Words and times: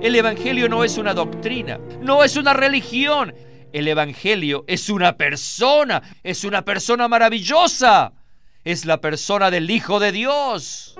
El 0.00 0.14
Evangelio 0.14 0.68
no 0.68 0.84
es 0.84 0.96
una 0.96 1.12
doctrina, 1.12 1.80
no 2.00 2.22
es 2.22 2.36
una 2.36 2.54
religión. 2.54 3.34
El 3.72 3.88
Evangelio 3.88 4.64
es 4.68 4.90
una 4.90 5.16
persona, 5.16 6.00
es 6.22 6.44
una 6.44 6.64
persona 6.64 7.08
maravillosa. 7.08 8.12
Es 8.62 8.86
la 8.86 9.00
persona 9.00 9.50
del 9.50 9.68
Hijo 9.68 9.98
de 9.98 10.12
Dios. 10.12 10.96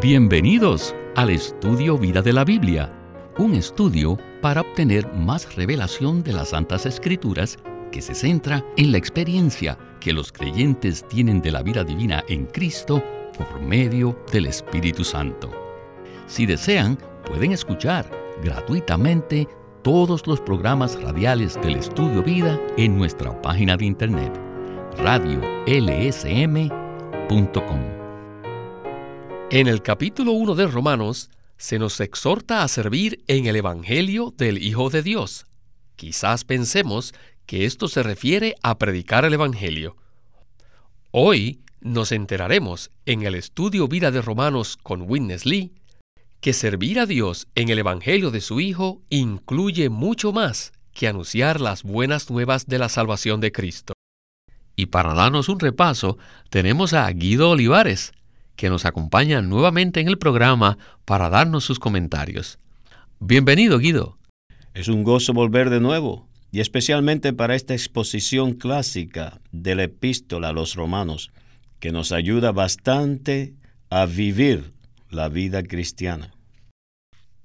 Bienvenidos 0.00 0.94
al 1.16 1.30
estudio 1.30 1.98
Vida 1.98 2.22
de 2.22 2.32
la 2.32 2.44
Biblia, 2.44 2.92
un 3.36 3.54
estudio 3.56 4.18
para 4.40 4.60
obtener 4.60 5.12
más 5.14 5.56
revelación 5.56 6.22
de 6.22 6.32
las 6.32 6.50
Santas 6.50 6.86
Escrituras 6.86 7.58
que 7.90 8.00
se 8.00 8.14
centra 8.14 8.64
en 8.76 8.92
la 8.92 8.98
experiencia 8.98 9.76
que 9.98 10.12
los 10.12 10.30
creyentes 10.30 11.06
tienen 11.08 11.42
de 11.42 11.50
la 11.50 11.64
vida 11.64 11.82
divina 11.82 12.22
en 12.28 12.46
Cristo 12.46 13.02
por 13.36 13.60
medio 13.60 14.18
del 14.32 14.46
Espíritu 14.46 15.04
Santo. 15.04 15.50
Si 16.26 16.46
desean, 16.46 16.98
pueden 17.26 17.52
escuchar 17.52 18.10
gratuitamente 18.42 19.48
todos 19.82 20.26
los 20.26 20.40
programas 20.40 21.00
radiales 21.02 21.60
del 21.62 21.76
Estudio 21.76 22.22
Vida 22.22 22.60
en 22.76 22.96
nuestra 22.98 23.40
página 23.40 23.76
de 23.76 23.86
internet 23.86 24.32
radiolsm.com. 24.98 25.60
En 29.50 29.66
el 29.66 29.82
capítulo 29.82 30.32
1 30.32 30.54
de 30.54 30.66
Romanos 30.66 31.30
se 31.56 31.78
nos 31.78 32.00
exhorta 32.00 32.62
a 32.62 32.68
servir 32.68 33.22
en 33.26 33.46
el 33.46 33.56
Evangelio 33.56 34.32
del 34.36 34.62
Hijo 34.62 34.90
de 34.90 35.02
Dios. 35.02 35.46
Quizás 35.96 36.44
pensemos 36.44 37.12
que 37.46 37.64
esto 37.64 37.88
se 37.88 38.02
refiere 38.02 38.54
a 38.62 38.78
predicar 38.78 39.24
el 39.24 39.34
Evangelio. 39.34 39.96
Hoy 41.10 41.60
nos 41.80 42.12
enteraremos 42.12 42.90
en 43.06 43.22
el 43.22 43.34
estudio 43.34 43.88
Vida 43.88 44.10
de 44.10 44.22
Romanos 44.22 44.76
con 44.76 45.02
Witness 45.02 45.46
Lee 45.46 45.72
que 46.40 46.52
servir 46.52 46.98
a 46.98 47.06
Dios 47.06 47.48
en 47.54 47.68
el 47.68 47.78
Evangelio 47.78 48.30
de 48.30 48.40
su 48.40 48.60
Hijo 48.60 49.02
incluye 49.10 49.90
mucho 49.90 50.32
más 50.32 50.72
que 50.92 51.08
anunciar 51.08 51.60
las 51.60 51.82
buenas 51.82 52.30
nuevas 52.30 52.66
de 52.66 52.78
la 52.78 52.88
salvación 52.88 53.40
de 53.40 53.52
Cristo. 53.52 53.92
Y 54.76 54.86
para 54.86 55.14
darnos 55.14 55.48
un 55.48 55.60
repaso, 55.60 56.18
tenemos 56.48 56.94
a 56.94 57.10
Guido 57.10 57.50
Olivares, 57.50 58.12
que 58.56 58.70
nos 58.70 58.84
acompaña 58.84 59.42
nuevamente 59.42 60.00
en 60.00 60.08
el 60.08 60.18
programa 60.18 60.78
para 61.04 61.28
darnos 61.28 61.64
sus 61.64 61.78
comentarios. 61.78 62.58
Bienvenido, 63.18 63.78
Guido. 63.78 64.18
Es 64.72 64.88
un 64.88 65.02
gozo 65.02 65.32
volver 65.32 65.68
de 65.68 65.80
nuevo 65.80 66.26
y 66.52 66.60
especialmente 66.60 67.32
para 67.32 67.54
esta 67.54 67.74
exposición 67.74 68.54
clásica 68.54 69.40
de 69.52 69.74
la 69.74 69.84
epístola 69.84 70.48
a 70.48 70.52
los 70.52 70.74
romanos, 70.74 71.30
que 71.80 71.92
nos 71.92 72.12
ayuda 72.12 72.52
bastante 72.52 73.54
a 73.88 74.06
vivir 74.06 74.72
la 75.08 75.28
vida 75.28 75.62
cristiana. 75.62 76.32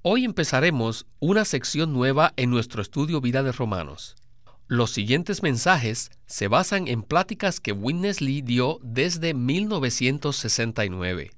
Hoy 0.02 0.24
empezaremos 0.24 1.06
una 1.18 1.44
sección 1.44 1.92
nueva 1.92 2.32
en 2.36 2.50
nuestro 2.50 2.80
estudio 2.80 3.20
Vida 3.20 3.42
de 3.42 3.50
Romanos. 3.50 4.14
Los 4.68 4.92
siguientes 4.92 5.42
mensajes 5.42 6.10
se 6.26 6.46
basan 6.48 6.86
en 6.86 7.02
pláticas 7.02 7.58
que 7.60 7.72
Witness 7.72 8.20
Lee 8.20 8.42
dio 8.42 8.78
desde 8.82 9.34
1969. 9.34 11.30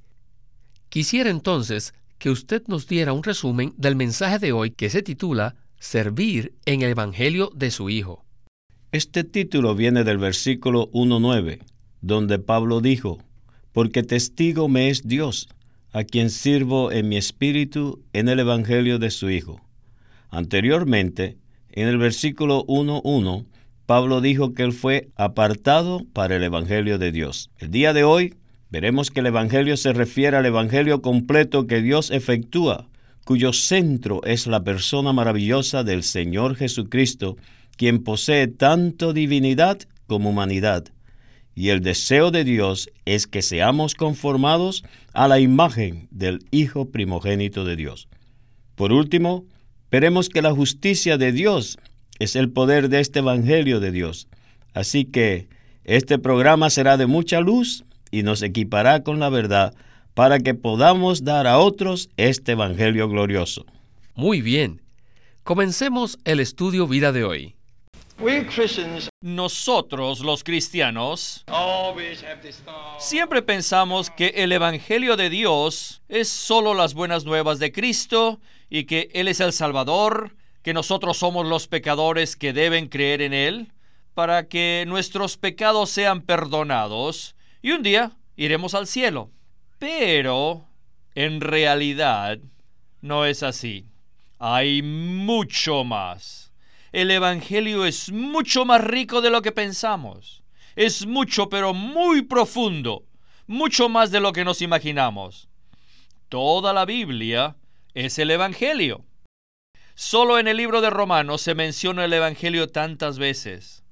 Quisiera 0.89 1.31
entonces 1.31 1.95
que 2.19 2.31
usted 2.31 2.63
nos 2.67 2.87
diera 2.87 3.13
un 3.13 3.23
resumen 3.23 3.73
del 3.77 3.97
mensaje 3.97 4.39
de 4.39 4.53
hoy 4.53 4.71
que 4.71 4.91
se 4.91 5.03
titula 5.03 5.57
servir 5.79 6.55
en 6.67 6.83
el 6.83 6.91
Evangelio 6.91 7.51
de 7.55 7.71
su 7.71 7.89
Hijo. 7.91 8.25
Este 8.91 9.25
título 9.25 9.75
viene 9.75 10.05
del 10.05 10.19
versículo 10.19 10.91
1.9, 10.93 11.61
donde 12.01 12.39
Pablo 12.39 12.81
dijo, 12.81 13.19
porque 13.73 14.03
testigo 14.03 14.69
me 14.69 14.91
es 14.91 15.07
Dios, 15.07 15.49
a 15.93 16.05
quien 16.05 16.31
sirvo 16.31 16.93
en 16.93 17.09
mi 17.09 17.17
espíritu 17.17 18.03
en 18.13 18.29
el 18.29 18.41
Evangelio 18.41 18.99
de 18.99 19.11
su 19.11 19.31
Hijo. 19.31 19.61
Anteriormente, 20.31 21.39
en 21.71 21.89
el 21.89 21.99
versículo 21.99 22.65
1.1, 22.67 23.47
Pablo 23.87 24.21
dijo 24.21 24.53
que 24.53 24.65
él 24.65 24.73
fue 24.73 25.09
apartado 25.17 26.05
para 26.13 26.37
el 26.37 26.43
Evangelio 26.43 26.99
de 26.99 27.13
Dios. 27.13 27.51
El 27.59 27.71
día 27.71 27.93
de 27.93 28.05
hoy 28.05 28.35
veremos 28.71 29.11
que 29.11 29.21
el 29.21 29.27
Evangelio 29.27 29.77
se 29.77 29.93
refiere 29.93 30.37
al 30.37 30.47
Evangelio 30.47 31.01
completo 31.01 31.67
que 31.67 31.81
Dios 31.81 32.11
efectúa 32.11 32.89
cuyo 33.29 33.53
centro 33.53 34.23
es 34.25 34.47
la 34.47 34.65
persona 34.65 35.13
maravillosa 35.13 35.85
del 35.85 36.03
Señor 36.03 36.57
Jesucristo, 36.57 37.37
quien 37.77 38.03
posee 38.03 38.47
tanto 38.47 39.13
divinidad 39.13 39.81
como 40.07 40.31
humanidad. 40.31 40.87
Y 41.59 41.71
el 41.71 41.81
deseo 41.81 42.31
de 42.31 42.45
Dios 42.45 42.89
es 43.05 43.27
que 43.27 43.43
seamos 43.43 43.97
conformados 43.97 44.85
a 45.13 45.27
la 45.27 45.41
imagen 45.41 46.07
del 46.13 46.47
Hijo 46.53 46.91
primogénito 46.91 47.65
de 47.65 47.75
Dios. 47.75 48.07
Por 48.77 48.93
último, 48.93 49.45
veremos 49.91 50.29
que 50.29 50.41
la 50.41 50.53
justicia 50.53 51.19
de 51.19 51.33
Dios 51.33 51.81
es 52.21 52.37
el 52.37 52.49
poder 52.53 52.89
de 52.89 53.01
este 53.01 53.19
Evangelio 53.19 53.81
de 53.81 53.91
Dios. 53.91 54.29
Así 54.73 55.05
que 55.05 55.49
este 55.83 56.21
programa 56.21 56.71
será 56.71 56.97
de 56.97 57.07
mucha 57.07 57.41
luz 57.41 57.85
y 58.13 58.23
nos 58.23 58.43
equipará 58.43 59.03
con 59.03 59.19
la 59.19 59.29
verdad 59.29 59.75
para 60.15 60.39
que 60.39 60.55
podamos 60.55 61.25
dar 61.25 61.49
a 61.49 61.59
otros 61.59 62.09
este 62.17 62.53
Evangelio 62.53 63.09
glorioso. 63.09 63.67
Muy 64.15 64.43
bien. 64.43 64.81
Comencemos 65.43 66.21
el 66.25 66.39
estudio 66.39 66.87
vida 66.87 67.11
de 67.11 67.25
hoy. 67.25 67.58
Nosotros 69.21 70.21
los 70.21 70.43
cristianos 70.43 71.45
siempre 72.99 73.43
pensamos 73.43 74.11
que 74.11 74.29
el 74.37 74.51
Evangelio 74.51 75.17
de 75.17 75.31
Dios 75.31 76.03
es 76.09 76.29
solo 76.29 76.75
las 76.75 76.95
buenas 76.95 77.25
nuevas 77.25 77.61
de 77.61 77.71
Cristo 77.71 78.41
y 78.69 78.85
que 78.85 79.09
Él 79.15 79.29
es 79.29 79.39
el 79.39 79.53
Salvador, 79.53 80.35
que 80.63 80.75
nosotros 80.75 81.17
somos 81.17 81.47
los 81.47 81.69
pecadores 81.69 82.35
que 82.35 82.53
deben 82.53 82.89
creer 82.89 83.23
en 83.23 83.33
Él 83.33 83.73
para 84.15 84.49
que 84.49 84.85
nuestros 84.89 85.37
pecados 85.37 85.91
sean 85.91 86.23
perdonados 86.23 87.37
y 87.63 87.71
un 87.71 87.85
día 87.85 88.11
iremos 88.35 88.75
al 88.75 88.89
cielo. 88.89 89.31
Pero 89.79 90.67
en 91.15 91.41
realidad 91.41 92.39
no 93.01 93.25
es 93.25 93.45
así. 93.45 93.87
Hay 94.41 94.83
mucho 94.83 95.85
más. 95.85 96.48
El 96.93 97.11
Evangelio 97.11 97.85
es 97.85 98.11
mucho 98.11 98.65
más 98.65 98.83
rico 98.83 99.21
de 99.21 99.31
lo 99.31 99.43
que 99.43 99.53
pensamos. 99.53 100.43
Es 100.75 101.07
mucho, 101.07 101.49
pero 101.49 101.75
muy 101.75 102.23
profundo. 102.23 103.05
Mucho 103.47 103.89
más 103.89 104.11
de 104.11 104.21
lo 104.21 104.33
que 104.33 104.45
nos 104.45 104.63
imaginamos. 104.63 105.49
Toda 106.29 106.73
la 106.73 106.85
Biblia 106.85 107.57
es 107.95 108.19
el 108.19 108.31
Evangelio. 108.31 109.05
Solo 109.95 110.39
en 110.39 110.49
el 110.49 110.57
libro 110.57 110.81
de 110.81 110.91
Romanos 110.91 111.43
se 111.43 111.55
menciona 111.55 112.05
el 112.05 112.13
Evangelio 112.13 112.69
tantas 112.69 113.19
veces. 113.19 113.83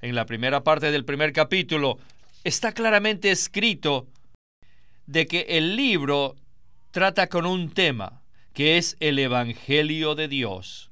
En 0.00 0.14
la 0.14 0.26
primera 0.26 0.62
parte 0.62 0.90
del 0.90 1.04
primer 1.04 1.32
capítulo 1.32 1.98
está 2.44 2.72
claramente 2.72 3.30
escrito 3.30 4.06
de 5.06 5.26
que 5.26 5.46
el 5.48 5.76
libro 5.76 6.36
trata 6.90 7.28
con 7.28 7.46
un 7.46 7.70
tema, 7.70 8.22
que 8.52 8.76
es 8.76 8.96
el 9.00 9.18
Evangelio 9.18 10.14
de 10.14 10.28
Dios. 10.28 10.90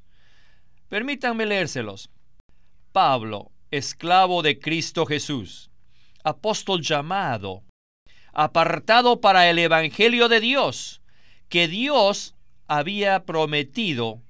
Permítanme 0.93 1.47
leérselos. 1.47 2.11
Pablo, 2.93 3.51
esclavo 3.71 4.43
de 4.43 4.59
Cristo 4.59 5.07
Jesús, 5.07 5.71
apóstol 6.23 6.83
llamado, 6.83 7.65
apartado 8.35 9.23
para 9.23 9.49
el 9.49 9.59
Evangelio 9.59 10.29
de 10.29 10.41
Dios, 10.41 11.01
que 11.49 11.67
Dios 11.67 12.35
había 12.69 13.25
prometido 13.25 14.21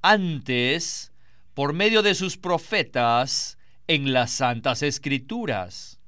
antes 0.00 1.12
por 1.52 1.74
medio 1.74 2.00
de 2.00 2.14
sus 2.14 2.38
profetas 2.38 3.58
en 3.86 4.14
las 4.14 4.30
santas 4.30 4.82
escrituras. 4.82 6.00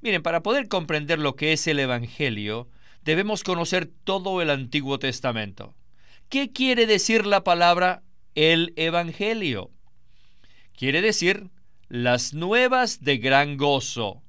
Miren, 0.00 0.22
para 0.22 0.42
poder 0.42 0.66
comprender 0.66 1.18
lo 1.18 1.36
que 1.36 1.52
es 1.52 1.66
el 1.66 1.78
Evangelio, 1.78 2.70
debemos 3.02 3.44
conocer 3.44 3.84
todo 4.04 4.40
el 4.40 4.48
Antiguo 4.48 4.98
Testamento. 4.98 5.74
¿Qué 6.30 6.52
quiere 6.52 6.86
decir 6.86 7.26
la 7.26 7.44
palabra 7.44 8.02
el 8.34 8.72
Evangelio? 8.76 9.70
Quiere 10.76 11.00
decir 11.00 11.50
las 11.88 12.34
nuevas 12.34 13.04
de 13.04 13.18
gran 13.18 13.56
gozo. 13.56 14.22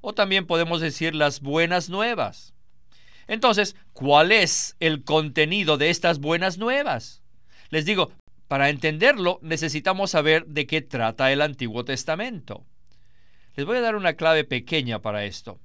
O 0.00 0.14
también 0.14 0.46
podemos 0.46 0.80
decir 0.80 1.14
las 1.14 1.40
buenas 1.40 1.88
nuevas. 1.88 2.54
Entonces, 3.26 3.74
¿cuál 3.92 4.32
es 4.32 4.76
el 4.80 5.02
contenido 5.02 5.76
de 5.78 5.90
estas 5.90 6.18
buenas 6.18 6.58
nuevas? 6.58 7.22
Les 7.70 7.84
digo, 7.84 8.12
para 8.48 8.68
entenderlo 8.68 9.38
necesitamos 9.42 10.10
saber 10.10 10.46
de 10.46 10.66
qué 10.66 10.82
trata 10.82 11.32
el 11.32 11.40
Antiguo 11.40 11.84
Testamento. 11.84 12.66
Les 13.56 13.66
voy 13.66 13.78
a 13.78 13.80
dar 13.80 13.96
una 13.96 14.14
clave 14.14 14.44
pequeña 14.44 15.00
para 15.00 15.24
esto. 15.24 15.60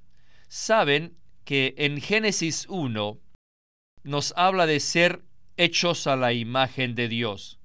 Saben 0.48 1.16
que 1.44 1.74
en 1.76 2.00
Génesis 2.00 2.66
1 2.68 3.18
nos 4.02 4.32
habla 4.36 4.66
de 4.66 4.80
ser 4.80 5.22
hechos 5.56 6.06
a 6.06 6.16
la 6.16 6.32
imagen 6.32 6.94
de 6.94 7.08
Dios. 7.08 7.59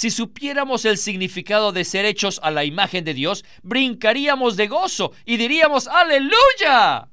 Si 0.00 0.10
supiéramos 0.10 0.86
el 0.86 0.96
significado 0.96 1.72
de 1.72 1.84
ser 1.84 2.06
hechos 2.06 2.40
a 2.42 2.50
la 2.50 2.64
imagen 2.64 3.04
de 3.04 3.12
Dios, 3.12 3.44
brincaríamos 3.62 4.56
de 4.56 4.66
gozo 4.66 5.12
y 5.26 5.36
diríamos, 5.36 5.88
aleluya. 5.88 7.10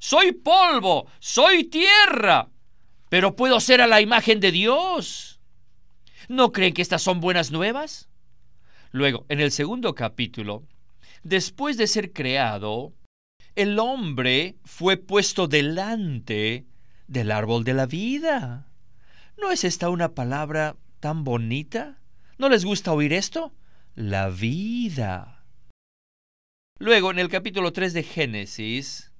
Soy 0.00 0.32
polvo, 0.32 1.06
soy 1.20 1.62
tierra. 1.62 2.48
Pero 3.10 3.36
puedo 3.36 3.60
ser 3.60 3.80
a 3.80 3.86
la 3.86 4.00
imagen 4.00 4.40
de 4.40 4.50
Dios. 4.50 5.38
¿No 6.26 6.50
creen 6.50 6.74
que 6.74 6.82
estas 6.82 7.00
son 7.00 7.20
buenas 7.20 7.52
nuevas? 7.52 8.08
Luego, 8.90 9.24
en 9.28 9.38
el 9.38 9.52
segundo 9.52 9.94
capítulo, 9.94 10.64
después 11.22 11.76
de 11.76 11.86
ser 11.86 12.12
creado, 12.12 12.92
el 13.54 13.78
hombre 13.78 14.56
fue 14.64 14.96
puesto 14.96 15.46
delante 15.46 16.66
del 17.06 17.30
árbol 17.30 17.62
de 17.62 17.74
la 17.74 17.86
vida. 17.86 18.66
¿No 19.40 19.52
es 19.52 19.62
esta 19.62 19.90
una 19.90 20.16
palabra 20.16 20.74
tan 20.98 21.22
bonita? 21.22 22.00
¿No 22.38 22.50
les 22.50 22.66
gusta 22.66 22.92
oír 22.92 23.14
esto? 23.14 23.54
La 23.94 24.28
vida. 24.28 25.44
Luego, 26.78 27.10
en 27.10 27.18
el 27.18 27.28
capítulo 27.30 27.72
3 27.72 27.94
de 27.94 28.02
Génesis, 28.02 29.10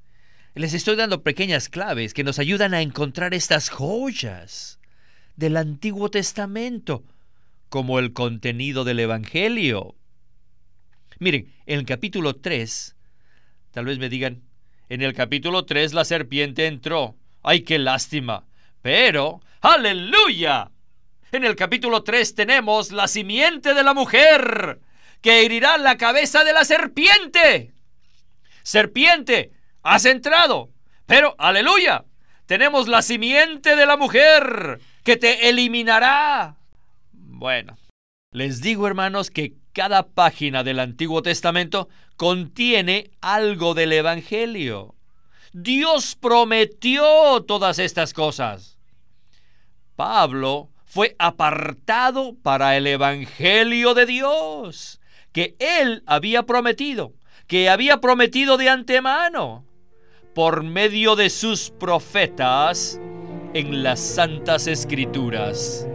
les 0.54 0.74
estoy 0.74 0.96
dando 0.96 1.22
pequeñas 1.22 1.70
claves 1.70 2.12
que 2.12 2.24
nos 2.24 2.38
ayudan 2.38 2.74
a 2.74 2.82
encontrar 2.82 3.32
estas 3.32 3.70
joyas 3.70 4.80
del 5.34 5.56
Antiguo 5.56 6.10
Testamento, 6.10 7.04
como 7.70 7.98
el 7.98 8.12
contenido 8.12 8.84
del 8.84 9.00
Evangelio. 9.00 9.94
Miren, 11.18 11.54
en 11.64 11.78
el 11.78 11.86
capítulo 11.86 12.36
3, 12.36 12.96
tal 13.70 13.86
vez 13.86 13.98
me 13.98 14.10
digan, 14.10 14.42
en 14.90 15.00
el 15.00 15.14
capítulo 15.14 15.64
3 15.64 15.94
la 15.94 16.04
serpiente 16.04 16.66
entró. 16.66 17.16
¡Ay, 17.42 17.62
qué 17.62 17.78
lástima! 17.78 18.44
Pero, 18.82 19.40
aleluya. 19.62 20.70
En 21.32 21.44
el 21.44 21.56
capítulo 21.56 22.04
3 22.04 22.34
tenemos 22.34 22.92
la 22.92 23.08
simiente 23.08 23.74
de 23.74 23.82
la 23.82 23.94
mujer 23.94 24.80
que 25.20 25.44
herirá 25.44 25.76
la 25.76 25.96
cabeza 25.96 26.44
de 26.44 26.52
la 26.52 26.64
serpiente. 26.64 27.72
Serpiente, 28.62 29.52
has 29.82 30.04
entrado. 30.04 30.70
Pero, 31.06 31.34
aleluya, 31.38 32.04
tenemos 32.46 32.86
la 32.86 33.02
simiente 33.02 33.74
de 33.74 33.86
la 33.86 33.96
mujer 33.96 34.80
que 35.02 35.16
te 35.16 35.48
eliminará. 35.48 36.56
Bueno, 37.12 37.76
les 38.30 38.60
digo 38.60 38.86
hermanos 38.86 39.30
que 39.30 39.54
cada 39.72 40.06
página 40.06 40.62
del 40.62 40.78
Antiguo 40.78 41.22
Testamento 41.22 41.88
contiene 42.16 43.10
algo 43.20 43.74
del 43.74 43.92
Evangelio. 43.92 44.94
Dios 45.52 46.16
prometió 46.16 47.42
todas 47.42 47.78
estas 47.78 48.12
cosas. 48.12 48.78
Pablo 49.96 50.70
fue 50.96 51.14
apartado 51.18 52.36
para 52.42 52.74
el 52.78 52.86
Evangelio 52.86 53.92
de 53.92 54.06
Dios, 54.06 54.98
que 55.30 55.54
él 55.58 56.02
había 56.06 56.44
prometido, 56.44 57.12
que 57.46 57.68
había 57.68 58.00
prometido 58.00 58.56
de 58.56 58.70
antemano, 58.70 59.66
por 60.34 60.62
medio 60.62 61.14
de 61.14 61.28
sus 61.28 61.68
profetas 61.70 62.98
en 63.52 63.82
las 63.82 64.00
Santas 64.00 64.66
Escrituras. 64.66 65.86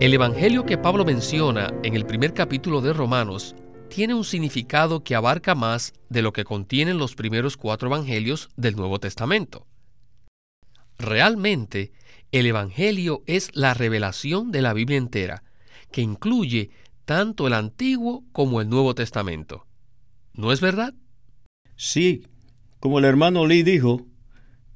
El 0.00 0.14
Evangelio 0.14 0.64
que 0.64 0.78
Pablo 0.78 1.04
menciona 1.04 1.70
en 1.82 1.94
el 1.94 2.06
primer 2.06 2.32
capítulo 2.32 2.80
de 2.80 2.94
Romanos 2.94 3.54
tiene 3.90 4.14
un 4.14 4.24
significado 4.24 5.04
que 5.04 5.14
abarca 5.14 5.54
más 5.54 5.92
de 6.08 6.22
lo 6.22 6.32
que 6.32 6.44
contienen 6.44 6.96
los 6.96 7.14
primeros 7.14 7.58
cuatro 7.58 7.88
Evangelios 7.88 8.48
del 8.56 8.76
Nuevo 8.76 8.98
Testamento. 8.98 9.67
Realmente, 10.98 11.92
el 12.32 12.46
Evangelio 12.46 13.22
es 13.26 13.50
la 13.54 13.72
revelación 13.72 14.50
de 14.50 14.62
la 14.62 14.74
Biblia 14.74 14.98
entera, 14.98 15.44
que 15.92 16.02
incluye 16.02 16.70
tanto 17.04 17.46
el 17.46 17.54
Antiguo 17.54 18.24
como 18.32 18.60
el 18.60 18.68
Nuevo 18.68 18.94
Testamento. 18.94 19.66
¿No 20.34 20.52
es 20.52 20.60
verdad? 20.60 20.94
Sí, 21.76 22.24
como 22.80 22.98
el 22.98 23.04
hermano 23.04 23.46
Lee 23.46 23.62
dijo, 23.62 24.06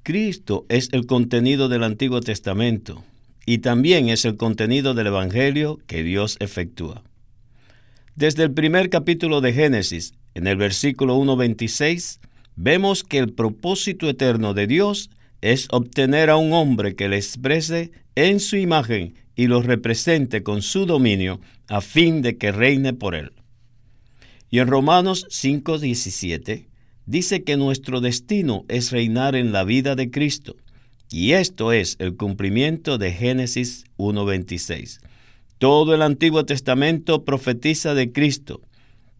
Cristo 0.02 0.64
es 0.68 0.88
el 0.92 1.06
contenido 1.06 1.68
del 1.68 1.84
Antiguo 1.84 2.20
Testamento 2.20 3.04
y 3.44 3.58
también 3.58 4.08
es 4.08 4.24
el 4.24 4.36
contenido 4.36 4.94
del 4.94 5.08
Evangelio 5.08 5.78
que 5.86 6.02
Dios 6.02 6.36
efectúa. 6.40 7.02
Desde 8.14 8.44
el 8.44 8.52
primer 8.52 8.90
capítulo 8.90 9.40
de 9.40 9.52
Génesis, 9.52 10.14
en 10.34 10.46
el 10.46 10.56
versículo 10.56 11.16
1.26, 11.18 12.20
vemos 12.56 13.04
que 13.04 13.18
el 13.18 13.32
propósito 13.32 14.08
eterno 14.08 14.54
de 14.54 14.66
Dios 14.66 15.10
es 15.42 15.68
obtener 15.70 16.30
a 16.30 16.36
un 16.36 16.52
hombre 16.54 16.94
que 16.94 17.08
le 17.08 17.16
exprese 17.16 17.92
en 18.14 18.40
su 18.40 18.56
imagen 18.56 19.14
y 19.36 19.48
lo 19.48 19.60
represente 19.60 20.42
con 20.42 20.62
su 20.62 20.86
dominio 20.86 21.40
a 21.68 21.80
fin 21.80 22.22
de 22.22 22.38
que 22.38 22.52
reine 22.52 22.94
por 22.94 23.14
él. 23.14 23.32
Y 24.50 24.60
en 24.60 24.68
Romanos 24.68 25.26
5.17 25.30 26.66
dice 27.06 27.42
que 27.42 27.56
nuestro 27.56 28.00
destino 28.00 28.64
es 28.68 28.92
reinar 28.92 29.34
en 29.34 29.52
la 29.52 29.64
vida 29.64 29.96
de 29.96 30.10
Cristo 30.10 30.56
y 31.12 31.32
esto 31.32 31.72
es 31.72 31.96
el 31.98 32.16
cumplimiento 32.16 32.96
de 32.96 33.12
Génesis 33.12 33.84
1.26. 33.98 35.00
Todo 35.58 35.94
el 35.94 36.02
Antiguo 36.02 36.46
Testamento 36.46 37.24
profetiza 37.24 37.94
de 37.94 38.12
Cristo. 38.12 38.62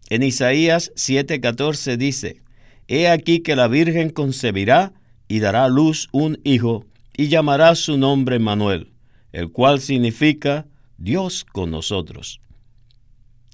En 0.09 0.23
Isaías 0.23 0.91
7:14 0.95 1.97
dice, 1.97 2.41
He 2.87 3.07
aquí 3.07 3.41
que 3.41 3.55
la 3.55 3.67
Virgen 3.67 4.09
concebirá 4.09 4.93
y 5.27 5.39
dará 5.39 5.65
a 5.65 5.69
luz 5.69 6.09
un 6.11 6.39
hijo, 6.43 6.85
y 7.15 7.27
llamará 7.27 7.75
su 7.75 7.97
nombre 7.97 8.39
Manuel, 8.39 8.91
el 9.31 9.51
cual 9.51 9.79
significa 9.79 10.65
Dios 10.97 11.43
con 11.43 11.71
nosotros. 11.71 12.39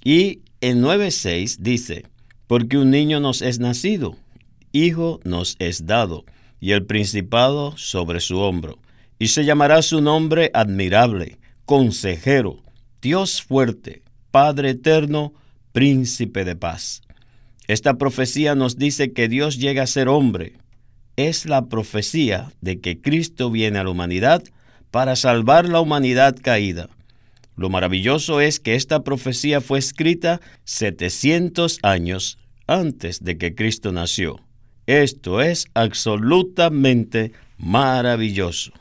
Y 0.03 0.41
en 0.61 0.81
9:6 0.81 1.57
dice, 1.59 2.05
Porque 2.47 2.77
un 2.77 2.89
niño 2.89 3.19
nos 3.19 3.41
es 3.41 3.59
nacido, 3.59 4.15
hijo 4.71 5.19
nos 5.23 5.55
es 5.59 5.85
dado 5.85 6.25
y 6.59 6.71
el 6.71 6.85
principado 6.85 7.77
sobre 7.77 8.19
su 8.19 8.39
hombro. 8.39 8.79
Y 9.17 9.27
se 9.29 9.45
llamará 9.45 9.81
su 9.81 10.01
nombre 10.01 10.49
admirable, 10.53 11.39
consejero, 11.65 12.63
Dios 13.01 13.41
fuerte, 13.41 14.03
Padre 14.31 14.71
eterno, 14.71 15.33
príncipe 15.71 16.45
de 16.45 16.55
paz. 16.55 17.01
Esta 17.67 17.97
profecía 17.97 18.55
nos 18.55 18.77
dice 18.77 19.13
que 19.13 19.27
Dios 19.27 19.57
llega 19.57 19.83
a 19.83 19.87
ser 19.87 20.07
hombre. 20.07 20.57
Es 21.19 21.45
la 21.45 21.65
profecía 21.65 22.49
de 22.61 22.79
que 22.79 23.01
Cristo 23.01 23.51
viene 23.51 23.77
a 23.77 23.83
la 23.83 23.89
humanidad 23.89 24.41
para 24.89 25.17
salvar 25.17 25.67
la 25.67 25.81
humanidad 25.81 26.37
caída. 26.41 26.87
Lo 27.57 27.69
maravilloso 27.69 28.39
es 28.39 28.61
que 28.61 28.75
esta 28.75 29.03
profecía 29.03 29.59
fue 29.59 29.79
escrita 29.79 30.39
700 30.63 31.79
años 31.83 32.37
antes 32.67 33.21
de 33.21 33.37
que 33.37 33.53
Cristo 33.53 33.91
nació. 33.91 34.39
Esto 34.87 35.41
es 35.41 35.65
absolutamente 35.73 37.33
maravilloso. 37.57 38.71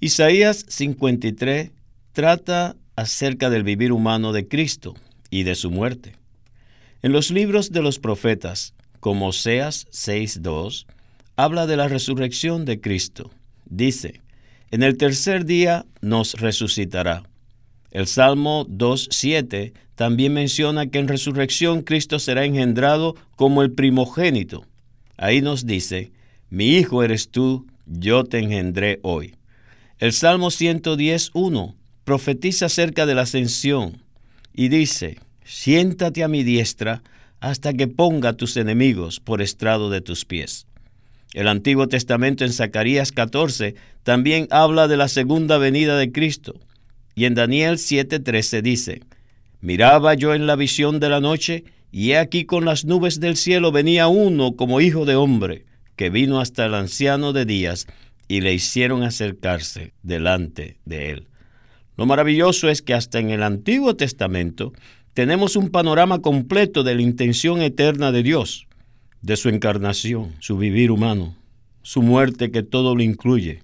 Isaías 0.00 0.66
53 0.66 1.70
trata 2.10 2.74
acerca 2.96 3.50
del 3.50 3.62
vivir 3.62 3.92
humano 3.92 4.32
de 4.32 4.48
Cristo 4.48 4.94
y 5.30 5.44
de 5.44 5.54
su 5.54 5.70
muerte. 5.70 6.16
En 7.02 7.12
los 7.12 7.30
libros 7.30 7.70
de 7.70 7.82
los 7.82 8.00
profetas, 8.00 8.74
como 8.98 9.28
Oseas 9.28 9.86
6.2, 9.92 10.86
habla 11.36 11.66
de 11.66 11.76
la 11.76 11.88
resurrección 11.88 12.64
de 12.64 12.80
Cristo. 12.80 13.30
Dice, 13.64 14.20
en 14.70 14.82
el 14.82 14.96
tercer 14.96 15.44
día 15.44 15.86
nos 16.00 16.34
resucitará. 16.34 17.22
El 17.90 18.06
Salmo 18.06 18.66
2.7 18.66 19.72
también 19.94 20.32
menciona 20.32 20.86
que 20.86 20.98
en 20.98 21.08
resurrección 21.08 21.82
Cristo 21.82 22.18
será 22.18 22.44
engendrado 22.44 23.14
como 23.36 23.62
el 23.62 23.72
primogénito 23.72 24.66
Ahí 25.22 25.40
nos 25.40 25.66
dice, 25.66 26.10
mi 26.50 26.70
hijo 26.70 27.04
eres 27.04 27.30
tú, 27.30 27.66
yo 27.86 28.24
te 28.24 28.40
engendré 28.40 28.98
hoy. 29.02 29.36
El 30.00 30.12
Salmo 30.12 30.48
110.1 30.48 31.76
profetiza 32.02 32.66
acerca 32.66 33.06
de 33.06 33.14
la 33.14 33.22
ascensión 33.22 34.02
y 34.52 34.68
dice, 34.68 35.20
siéntate 35.44 36.24
a 36.24 36.28
mi 36.28 36.42
diestra 36.42 37.04
hasta 37.38 37.72
que 37.72 37.86
ponga 37.86 38.32
tus 38.32 38.56
enemigos 38.56 39.20
por 39.20 39.40
estrado 39.42 39.90
de 39.90 40.00
tus 40.00 40.24
pies. 40.24 40.66
El 41.32 41.48
Antiguo 41.48 41.88
Testamento 41.88 42.44
en 42.44 42.52
Zacarías 42.52 43.10
14 43.10 43.74
también 44.02 44.48
habla 44.50 44.86
de 44.86 44.96
la 44.96 45.08
segunda 45.08 45.56
venida 45.56 45.96
de 45.96 46.12
Cristo. 46.12 46.60
Y 47.14 47.24
en 47.24 47.34
Daniel 47.34 47.78
7:13 47.78 48.62
dice, 48.62 49.02
Miraba 49.60 50.14
yo 50.14 50.34
en 50.34 50.46
la 50.46 50.56
visión 50.56 51.00
de 51.00 51.08
la 51.08 51.20
noche 51.20 51.64
y 51.90 52.10
he 52.10 52.18
aquí 52.18 52.44
con 52.44 52.64
las 52.64 52.84
nubes 52.84 53.20
del 53.20 53.36
cielo 53.36 53.72
venía 53.72 54.08
uno 54.08 54.56
como 54.56 54.80
hijo 54.80 55.04
de 55.04 55.14
hombre, 55.14 55.66
que 55.96 56.10
vino 56.10 56.40
hasta 56.40 56.66
el 56.66 56.74
anciano 56.74 57.32
de 57.32 57.44
días, 57.44 57.86
y 58.28 58.40
le 58.40 58.54
hicieron 58.54 59.02
acercarse 59.02 59.92
delante 60.02 60.78
de 60.86 61.10
él. 61.10 61.28
Lo 61.96 62.06
maravilloso 62.06 62.70
es 62.70 62.80
que 62.80 62.94
hasta 62.94 63.18
en 63.18 63.30
el 63.30 63.42
Antiguo 63.42 63.94
Testamento 63.94 64.72
tenemos 65.12 65.54
un 65.56 65.68
panorama 65.68 66.20
completo 66.20 66.82
de 66.82 66.94
la 66.94 67.02
intención 67.02 67.60
eterna 67.60 68.10
de 68.10 68.22
Dios, 68.22 68.66
de 69.22 69.36
su 69.36 69.48
encarnación, 69.48 70.34
su 70.40 70.58
vivir 70.58 70.90
humano, 70.90 71.36
su 71.82 72.02
muerte 72.02 72.50
que 72.50 72.62
todo 72.62 72.94
lo 72.94 73.02
incluye, 73.02 73.62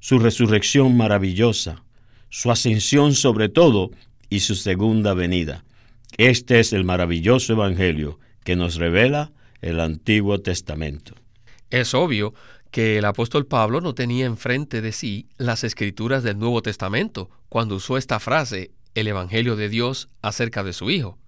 su 0.00 0.18
resurrección 0.18 0.96
maravillosa, 0.96 1.84
su 2.30 2.50
ascensión 2.50 3.14
sobre 3.14 3.48
todo 3.48 3.90
y 4.28 4.40
su 4.40 4.54
segunda 4.54 5.14
venida. 5.14 5.64
Este 6.16 6.60
es 6.60 6.72
el 6.72 6.84
maravilloso 6.84 7.52
Evangelio 7.52 8.18
que 8.44 8.56
nos 8.56 8.76
revela 8.76 9.32
el 9.60 9.80
Antiguo 9.80 10.40
Testamento. 10.40 11.14
Es 11.70 11.94
obvio 11.94 12.34
que 12.70 12.98
el 12.98 13.04
apóstol 13.04 13.46
Pablo 13.46 13.80
no 13.80 13.94
tenía 13.94 14.26
enfrente 14.26 14.80
de 14.80 14.92
sí 14.92 15.28
las 15.36 15.64
escrituras 15.64 16.22
del 16.22 16.38
Nuevo 16.38 16.60
Testamento 16.60 17.30
cuando 17.48 17.76
usó 17.76 17.96
esta 17.96 18.20
frase, 18.20 18.72
el 18.94 19.06
Evangelio 19.06 19.56
de 19.56 19.68
Dios 19.68 20.08
acerca 20.22 20.64
de 20.64 20.72
su 20.72 20.90
Hijo. 20.90 21.18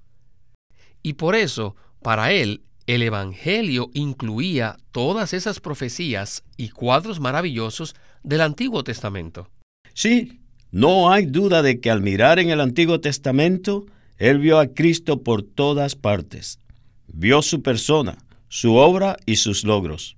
Y 1.03 1.15
por 1.15 1.35
eso, 1.35 1.77
para 2.03 2.33
él, 2.33 2.63
el 2.87 3.03
Evangelio 3.03 3.91
incluía 3.95 4.77
todas 4.93 5.33
esas 5.33 5.61
profecías 5.61 6.45
y 6.57 6.69
cuadros 6.69 7.21
maravillosos 7.21 7.97
del 8.23 8.41
Antiguo 8.41 8.85
Testamento. 8.85 9.49
Sí, 9.93 10.41
no 10.71 11.11
hay 11.11 11.27
duda 11.27 11.63
de 11.63 11.81
que 11.81 11.91
al 11.91 12.01
mirar 12.01 12.39
en 12.39 12.51
el 12.51 12.61
Antiguo 12.61 13.01
Testamento, 13.01 13.87
él 14.19 14.39
vio 14.39 14.59
a 14.59 14.69
Cristo 14.69 15.23
por 15.23 15.43
todas 15.43 15.97
partes. 15.97 16.61
Vio 17.09 17.43
su 17.43 17.63
persona, 17.63 18.19
su 18.49 18.77
obra 18.77 19.17
y 19.27 19.37
sus 19.37 19.65
logros, 19.65 20.17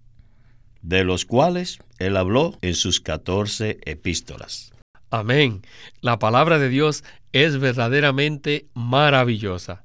de 0.83 1.05
los 1.05 1.25
cuales 1.25 1.79
él 1.99 2.17
habló 2.17 2.57
en 2.61 2.75
sus 2.75 3.01
catorce 3.01 3.79
epístolas. 3.85 4.73
Amén. 5.11 5.63
La 6.01 6.19
palabra 6.19 6.59
de 6.59 6.69
Dios 6.69 7.03
es 7.33 7.59
verdaderamente 7.59 8.67
maravillosa. 8.75 9.85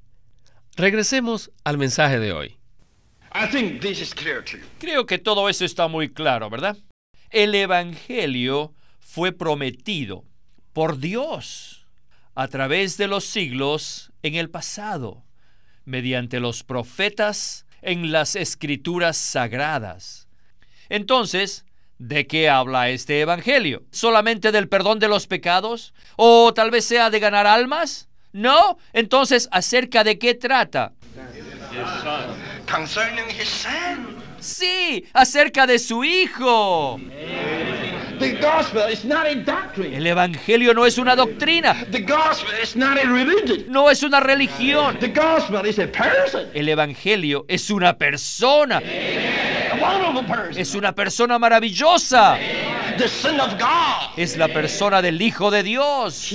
Regresemos 0.75 1.51
al 1.63 1.77
mensaje 1.77 2.19
de 2.19 2.33
hoy. 2.33 2.57
Creo 4.79 5.05
que 5.05 5.17
todo 5.17 5.49
eso 5.49 5.65
está 5.65 5.87
muy 5.87 6.09
claro, 6.09 6.49
¿verdad? 6.49 6.77
El 7.31 7.55
Evangelio 7.55 8.73
fue 8.99 9.31
prometido 9.31 10.23
por 10.71 10.99
Dios 10.99 11.87
a 12.35 12.47
través 12.47 12.97
de 12.97 13.07
los 13.07 13.25
siglos 13.25 14.11
en 14.21 14.35
el 14.35 14.49
pasado, 14.49 15.23
mediante 15.85 16.39
los 16.39 16.63
profetas 16.63 17.65
en 17.81 18.11
las 18.11 18.35
escrituras 18.35 19.17
sagradas. 19.17 20.27
Entonces, 20.89 21.65
¿de 21.97 22.27
qué 22.27 22.49
habla 22.49 22.89
este 22.89 23.21
Evangelio? 23.21 23.83
¿Solamente 23.91 24.51
del 24.51 24.69
perdón 24.69 24.99
de 24.99 25.07
los 25.07 25.27
pecados? 25.27 25.93
¿O 26.15 26.53
tal 26.53 26.71
vez 26.71 26.85
sea 26.85 27.09
de 27.09 27.19
ganar 27.19 27.47
almas? 27.47 28.09
No, 28.31 28.77
entonces, 28.93 29.49
¿acerca 29.51 30.03
de 30.03 30.17
qué 30.17 30.33
trata? 30.33 30.93
Sí, 34.39 35.05
acerca 35.13 35.67
de 35.67 35.77
su 35.79 36.03
Hijo. 36.03 36.99
El 39.77 40.07
Evangelio 40.07 40.73
no 40.73 40.85
es 40.85 40.97
una 40.97 41.15
doctrina. 41.15 41.85
No 43.67 43.91
es 43.91 44.03
una 44.03 44.19
religión. 44.19 44.97
El 46.53 46.69
Evangelio 46.69 47.45
es 47.47 47.69
una 47.69 47.97
persona. 47.97 48.81
Es 50.55 50.75
una 50.75 50.93
persona 50.93 51.39
maravillosa. 51.39 52.37
Es 54.17 54.37
la 54.37 54.47
persona 54.47 55.01
del 55.01 55.21
Hijo 55.21 55.51
de 55.51 55.63
Dios. 55.63 56.31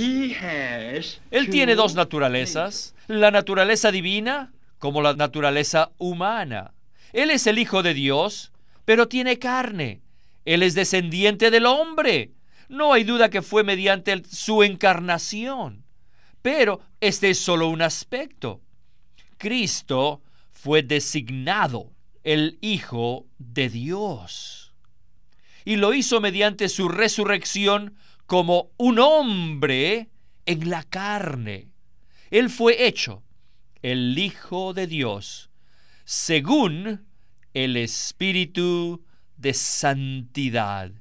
Él 1.31 1.49
tiene 1.49 1.75
dos 1.75 1.95
naturalezas. 1.95 2.95
La 3.07 3.31
naturaleza 3.31 3.91
divina 3.91 4.51
como 4.79 5.01
la 5.01 5.13
naturaleza 5.13 5.91
humana. 5.97 6.73
Él 7.13 7.29
es 7.29 7.45
el 7.47 7.59
Hijo 7.59 7.83
de 7.83 7.93
Dios, 7.93 8.51
pero 8.85 9.07
tiene 9.07 9.37
carne. 9.37 10.01
Él 10.45 10.63
es 10.63 10.73
descendiente 10.73 11.51
del 11.51 11.65
hombre. 11.65 12.31
No 12.69 12.93
hay 12.93 13.03
duda 13.03 13.29
que 13.29 13.41
fue 13.41 13.63
mediante 13.63 14.23
su 14.25 14.63
encarnación. 14.63 15.83
Pero 16.41 16.81
este 17.01 17.29
es 17.29 17.39
solo 17.39 17.67
un 17.67 17.81
aspecto. 17.81 18.61
Cristo 19.37 20.21
fue 20.51 20.81
designado 20.81 21.91
el 22.23 22.57
Hijo 22.61 23.27
de 23.37 23.69
Dios. 23.69 24.73
Y 25.65 25.75
lo 25.75 25.93
hizo 25.93 26.21
mediante 26.21 26.69
su 26.69 26.87
resurrección 26.87 27.95
como 28.25 28.71
un 28.77 28.99
hombre 28.99 30.09
en 30.45 30.69
la 30.69 30.83
carne. 30.83 31.67
Él 32.31 32.49
fue 32.49 32.87
hecho 32.87 33.23
el 33.81 34.17
Hijo 34.17 34.73
de 34.73 34.87
Dios 34.87 35.49
según 36.03 37.05
el 37.53 37.77
Espíritu 37.77 39.05
de 39.37 39.53
santidad. 39.53 40.91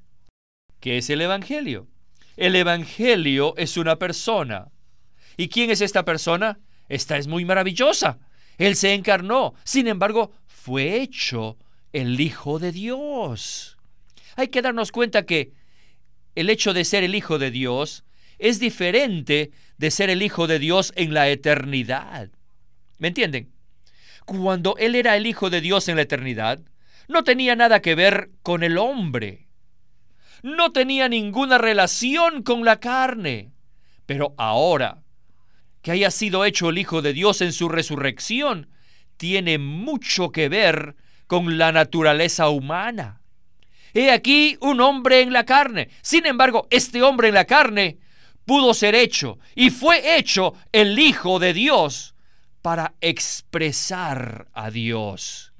¿Qué 0.81 0.99
es 0.99 1.11
el 1.11 1.23
Evangelio? 1.23 1.89
El 2.37 2.55
Evangelio 2.55 3.55
es 3.57 3.77
una 3.77 3.97
persona. 3.97 4.69
¿Y 5.37 5.49
quién 5.49 5.71
es 5.71 5.81
esta 5.81 6.05
persona? 6.05 6.61
Esta 6.89 7.17
es 7.17 7.27
muy 7.27 7.45
maravillosa. 7.45 8.19
Él 8.59 8.77
se 8.77 8.95
encarnó, 8.95 9.55
sin 9.65 9.89
embargo, 9.89 10.33
fue 10.47 11.01
hecho 11.01 11.57
el 11.93 12.21
Hijo 12.21 12.59
de 12.59 12.73
Dios. 12.73 13.77
Hay 14.37 14.49
que 14.49 14.63
darnos 14.63 14.93
cuenta 14.93 15.27
que 15.27 15.53
el 16.35 16.51
hecho 16.51 16.75
de 16.75 16.85
ser 16.85 17.03
el 17.03 17.15
Hijo 17.15 17.39
de 17.39 17.51
Dios 17.51 18.05
es 18.39 18.61
diferente 18.61 19.51
de 19.79 19.91
ser 19.91 20.11
el 20.11 20.23
Hijo 20.23 20.47
de 20.47 20.59
Dios 20.59 20.93
en 20.97 21.13
la 21.13 21.29
eternidad. 21.29 22.31
¿Me 22.99 23.09
entienden? 23.09 23.53
Cuando 24.25 24.77
Él 24.77 24.95
era 24.95 25.17
el 25.17 25.27
Hijo 25.27 25.51
de 25.51 25.61
Dios 25.61 25.89
en 25.89 25.97
la 25.97 26.03
eternidad, 26.03 26.61
no 27.09 27.25
tenía 27.25 27.57
nada 27.57 27.81
que 27.81 27.95
ver 27.95 28.31
con 28.43 28.63
el 28.63 28.77
hombre. 28.77 29.49
No 30.43 30.73
tenía 30.73 31.09
ninguna 31.09 31.59
relación 31.59 32.43
con 32.43 32.65
la 32.65 32.79
carne. 32.81 33.53
Pero 34.05 34.35
ahora 34.37 35.03
que 35.83 35.93
haya 35.93 36.11
sido 36.11 36.45
hecho 36.45 36.69
el 36.71 36.79
Hijo 36.79 37.03
de 37.03 37.13
Dios 37.13 37.41
en 37.41 37.53
su 37.53 37.69
resurrección, 37.69 38.69
tiene 39.17 39.59
mucho 39.59 40.31
que 40.31 40.49
ver 40.49 40.97
con 41.27 41.57
la 41.57 41.73
naturaleza 41.73 42.49
humana. 42.49 43.23
He 43.95 44.11
aquí 44.11 44.59
un 44.61 44.81
hombre 44.81 45.23
en 45.23 45.33
la 45.33 45.45
carne. 45.45 45.89
Sin 46.03 46.27
embargo, 46.27 46.67
este 46.71 47.03
hombre 47.03 47.29
en 47.29 47.35
la 47.35 47.47
carne 47.47 47.99
pudo 48.45 48.75
ser 48.75 48.95
hecho 48.95 49.39
y 49.55 49.71
fue 49.71 50.19
hecho 50.19 50.55
el 50.73 50.99
Hijo 50.99 51.39
de 51.39 51.53
Dios 51.55 52.15
para 52.63 52.95
expresar 53.01 54.49
a 54.53 54.71
Dios. 54.71 55.53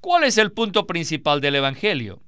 ¿Cuál 0.00 0.24
es 0.24 0.38
el 0.38 0.52
punto 0.52 0.86
principal 0.86 1.40
del 1.40 1.56
Evangelio? 1.56 2.22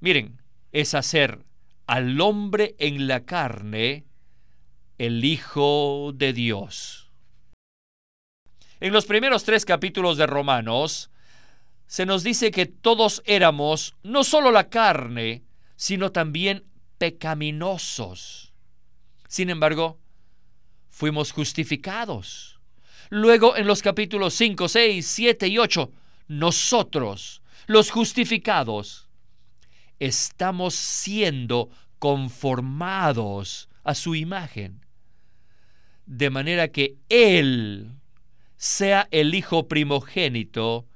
Miren, 0.00 0.40
es 0.72 0.94
hacer 0.94 1.44
al 1.86 2.20
hombre 2.20 2.76
en 2.78 3.08
la 3.08 3.24
carne 3.24 4.04
el 4.98 5.24
Hijo 5.24 6.12
de 6.14 6.32
Dios. 6.32 7.10
En 8.80 8.92
los 8.92 9.06
primeros 9.06 9.44
tres 9.44 9.64
capítulos 9.64 10.18
de 10.18 10.26
Romanos, 10.26 11.10
se 11.88 12.06
nos 12.06 12.22
dice 12.22 12.50
que 12.50 12.66
todos 12.66 13.22
éramos 13.24 13.96
no 14.02 14.22
solo 14.22 14.52
la 14.52 14.68
carne, 14.68 15.42
sino 15.74 16.12
también 16.12 16.64
pecaminosos. 16.98 18.52
Sin 19.26 19.50
embargo, 19.50 19.98
fuimos 20.90 21.32
justificados. 21.32 22.57
Luego 23.10 23.56
en 23.56 23.66
los 23.66 23.82
capítulos 23.82 24.34
5, 24.34 24.68
6, 24.68 25.06
7 25.06 25.48
y 25.48 25.58
8, 25.58 25.92
nosotros, 26.28 27.42
los 27.66 27.90
justificados, 27.90 29.08
estamos 29.98 30.74
siendo 30.74 31.70
conformados 31.98 33.68
a 33.84 33.94
su 33.94 34.14
imagen, 34.14 34.84
de 36.06 36.30
manera 36.30 36.68
que 36.68 36.96
Él 37.08 37.92
sea 38.56 39.08
el 39.10 39.34
Hijo 39.34 39.68
primogénito 39.68 40.86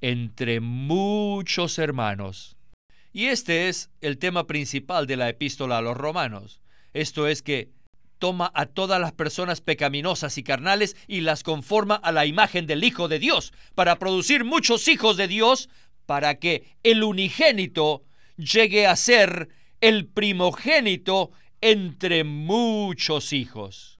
entre 0.00 0.60
muchos 0.60 1.78
hermanos. 1.78 2.56
Y 3.12 3.26
este 3.26 3.68
es 3.68 3.90
el 4.00 4.18
tema 4.18 4.46
principal 4.46 5.06
de 5.06 5.16
la 5.16 5.28
epístola 5.28 5.78
a 5.78 5.82
los 5.82 5.96
romanos. 5.96 6.60
Esto 6.92 7.26
es 7.26 7.42
que 7.42 7.70
toma 8.20 8.52
a 8.54 8.66
todas 8.66 9.00
las 9.00 9.12
personas 9.12 9.60
pecaminosas 9.60 10.38
y 10.38 10.44
carnales 10.44 10.94
y 11.08 11.22
las 11.22 11.42
conforma 11.42 11.96
a 11.96 12.12
la 12.12 12.26
imagen 12.26 12.68
del 12.68 12.84
Hijo 12.84 13.08
de 13.08 13.18
Dios, 13.18 13.52
para 13.74 13.98
producir 13.98 14.44
muchos 14.44 14.86
hijos 14.86 15.16
de 15.16 15.26
Dios, 15.26 15.68
para 16.06 16.38
que 16.38 16.76
el 16.84 17.02
unigénito 17.02 18.04
llegue 18.36 18.86
a 18.86 18.94
ser 18.94 19.48
el 19.80 20.06
primogénito 20.06 21.32
entre 21.60 22.22
muchos 22.22 23.32
hijos. 23.32 23.98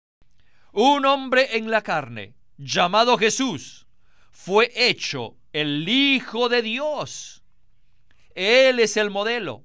Un 0.72 1.04
hombre 1.06 1.56
en 1.56 1.70
la 1.70 1.82
carne, 1.82 2.34
llamado 2.56 3.18
Jesús, 3.18 3.86
fue 4.30 4.70
hecho 4.76 5.36
el 5.52 5.88
Hijo 5.88 6.48
de 6.48 6.62
Dios. 6.62 7.42
Él 8.34 8.78
es 8.78 8.96
el 8.96 9.10
modelo. 9.10 9.64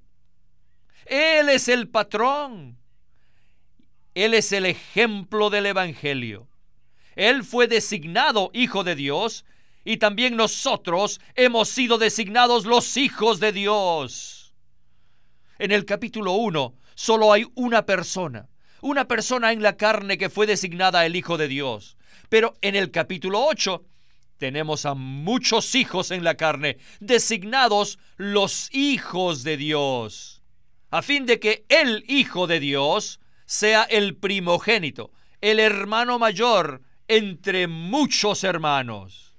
Él 1.05 1.49
es 1.49 1.67
el 1.67 1.87
patrón. 1.89 2.79
Él 4.15 4.33
es 4.33 4.53
el 4.53 4.65
ejemplo 4.65 5.49
del 5.49 5.65
Evangelio. 5.65 6.47
Él 7.17 7.43
fue 7.43 7.67
designado 7.67 8.49
Hijo 8.53 8.85
de 8.85 8.95
Dios 8.95 9.45
y 9.83 9.97
también 9.97 10.37
nosotros 10.37 11.19
hemos 11.35 11.67
sido 11.67 11.97
designados 11.97 12.65
los 12.65 12.95
hijos 12.95 13.41
de 13.41 13.51
Dios. 13.51 14.53
En 15.59 15.71
el 15.71 15.83
capítulo 15.83 16.31
1 16.31 16.73
solo 16.95 17.33
hay 17.33 17.45
una 17.55 17.85
persona, 17.85 18.47
una 18.81 19.05
persona 19.05 19.51
en 19.51 19.61
la 19.61 19.75
carne 19.75 20.17
que 20.17 20.29
fue 20.29 20.47
designada 20.47 21.05
el 21.05 21.17
Hijo 21.17 21.37
de 21.37 21.49
Dios. 21.49 21.97
Pero 22.29 22.55
en 22.61 22.75
el 22.75 22.91
capítulo 22.91 23.45
8 23.45 23.83
tenemos 24.37 24.85
a 24.85 24.93
muchos 24.93 25.75
hijos 25.75 26.11
en 26.11 26.23
la 26.23 26.35
carne, 26.35 26.77
designados 27.01 27.99
los 28.15 28.73
hijos 28.73 29.43
de 29.43 29.57
Dios, 29.57 30.41
a 30.89 31.01
fin 31.01 31.25
de 31.25 31.39
que 31.39 31.65
el 31.67 32.05
Hijo 32.07 32.47
de 32.47 32.61
Dios 32.61 33.19
sea 33.45 33.83
el 33.83 34.15
primogénito, 34.15 35.11
el 35.41 35.59
hermano 35.59 36.19
mayor 36.19 36.81
entre 37.07 37.67
muchos 37.67 38.43
hermanos. 38.43 39.35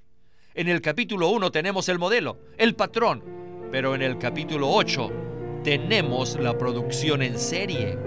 En 0.55 0.69
el 0.69 0.81
capítulo 0.81 1.29
1 1.29 1.51
tenemos 1.51 1.89
el 1.89 1.99
modelo, 1.99 2.39
el 2.57 2.75
patrón, 2.75 3.23
pero 3.71 3.95
en 3.95 4.03
el 4.03 4.19
capítulo 4.19 4.71
8 4.71 5.13
tenemos 5.65 6.39
la 6.41 6.57
producción 6.57 7.23
en 7.23 7.39
serie. 7.39 7.99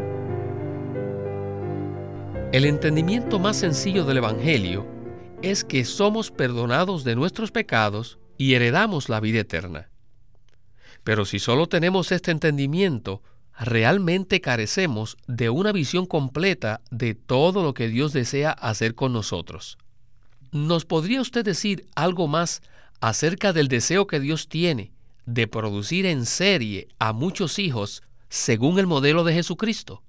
El 2.51 2.65
entendimiento 2.65 3.37
más 3.37 3.57
sencillo 3.57 4.05
del 4.05 4.17
Evangelio 4.17 4.87
es 5.41 5.63
que 5.63 5.85
somos 5.85 6.31
perdonados 6.31 7.03
de 7.03 7.15
nuestros 7.15 7.51
pecados 7.51 8.17
y 8.37 8.55
heredamos 8.55 9.09
la 9.09 9.19
vida 9.19 9.41
eterna. 9.41 9.89
Pero 11.03 11.25
si 11.25 11.39
solo 11.39 11.67
tenemos 11.67 12.11
este 12.11 12.31
entendimiento, 12.31 13.21
realmente 13.59 14.39
carecemos 14.39 15.17
de 15.27 15.49
una 15.49 15.71
visión 15.71 16.05
completa 16.05 16.81
de 16.91 17.13
todo 17.13 17.61
lo 17.61 17.73
que 17.73 17.89
Dios 17.89 18.13
desea 18.13 18.51
hacer 18.51 18.95
con 18.95 19.11
nosotros. 19.11 19.77
¿Nos 20.51 20.85
podría 20.85 21.21
usted 21.21 21.43
decir 21.43 21.85
algo 21.95 22.27
más 22.27 22.61
acerca 23.01 23.53
del 23.53 23.67
deseo 23.67 24.07
que 24.07 24.19
Dios 24.19 24.47
tiene 24.47 24.91
de 25.25 25.47
producir 25.47 26.05
en 26.05 26.25
serie 26.25 26.87
a 26.97 27.13
muchos 27.13 27.59
hijos 27.59 28.01
según 28.29 28.79
el 28.79 28.87
modelo 28.87 29.23
de 29.23 29.33
Jesucristo? 29.33 30.01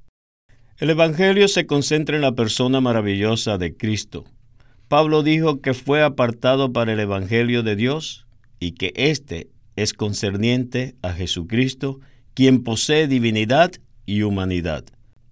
El 0.78 0.90
Evangelio 0.90 1.47
se 1.49 1.66
concentra 1.66 2.16
en 2.16 2.23
la 2.23 2.33
persona 2.33 2.80
maravillosa 2.80 3.59
de 3.59 3.76
Cristo. 3.76 4.25
Pablo 4.88 5.23
dijo 5.23 5.61
que 5.61 5.75
fue 5.75 6.02
apartado 6.02 6.73
para 6.73 6.92
el 6.92 7.00
Evangelio 7.00 7.62
de 7.62 7.76
Dios 7.76 8.26
y 8.61 8.73
que 8.73 8.92
éste 8.97 9.50
es 9.76 9.92
concerniente 9.92 10.95
a 11.02 11.12
Jesucristo 11.12 12.00
quien 12.34 12.62
posee 12.62 13.08
divinidad 13.08 13.72
y 14.06 14.22
humanidad. 14.22 14.84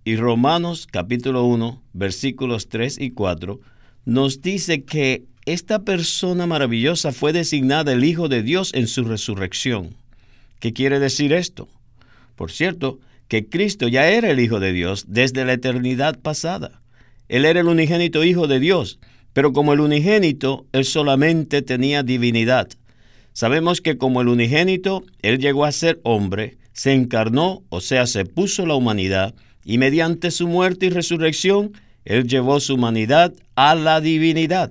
Y 0.04 0.16
Romanos 0.16 0.86
capítulo 0.90 1.44
1, 1.44 1.82
versículos 1.92 2.68
3 2.68 3.00
y 3.00 3.10
4 3.10 3.60
nos 4.04 4.40
dice 4.40 4.84
que 4.84 5.24
esta 5.44 5.80
persona 5.80 6.46
maravillosa 6.46 7.12
fue 7.12 7.32
designada 7.32 7.92
el 7.92 8.04
Hijo 8.04 8.28
de 8.28 8.42
Dios 8.42 8.72
en 8.74 8.86
su 8.86 9.04
resurrección. 9.04 9.94
¿Qué 10.60 10.72
quiere 10.72 10.98
decir 10.98 11.32
esto? 11.32 11.68
Por 12.36 12.50
cierto, 12.50 13.00
que 13.28 13.46
Cristo 13.46 13.88
ya 13.88 14.08
era 14.08 14.30
el 14.30 14.40
Hijo 14.40 14.60
de 14.60 14.72
Dios 14.72 15.04
desde 15.08 15.44
la 15.44 15.54
eternidad 15.54 16.18
pasada. 16.18 16.82
Él 17.28 17.44
era 17.44 17.60
el 17.60 17.68
unigénito 17.68 18.24
Hijo 18.24 18.46
de 18.46 18.60
Dios, 18.60 18.98
pero 19.32 19.52
como 19.52 19.72
el 19.72 19.80
unigénito, 19.80 20.66
Él 20.72 20.84
solamente 20.84 21.62
tenía 21.62 22.02
divinidad. 22.02 22.68
Sabemos 23.32 23.80
que 23.80 23.96
como 23.96 24.20
el 24.20 24.28
unigénito, 24.28 25.04
Él 25.22 25.38
llegó 25.38 25.64
a 25.64 25.72
ser 25.72 26.00
hombre, 26.02 26.57
se 26.78 26.92
encarnó, 26.92 27.64
o 27.70 27.80
sea, 27.80 28.06
se 28.06 28.24
puso 28.24 28.64
la 28.64 28.76
humanidad, 28.76 29.34
y 29.64 29.78
mediante 29.78 30.30
su 30.30 30.46
muerte 30.46 30.86
y 30.86 30.90
resurrección, 30.90 31.72
Él 32.04 32.28
llevó 32.28 32.60
su 32.60 32.74
humanidad 32.74 33.34
a 33.56 33.74
la 33.74 34.00
divinidad. 34.00 34.70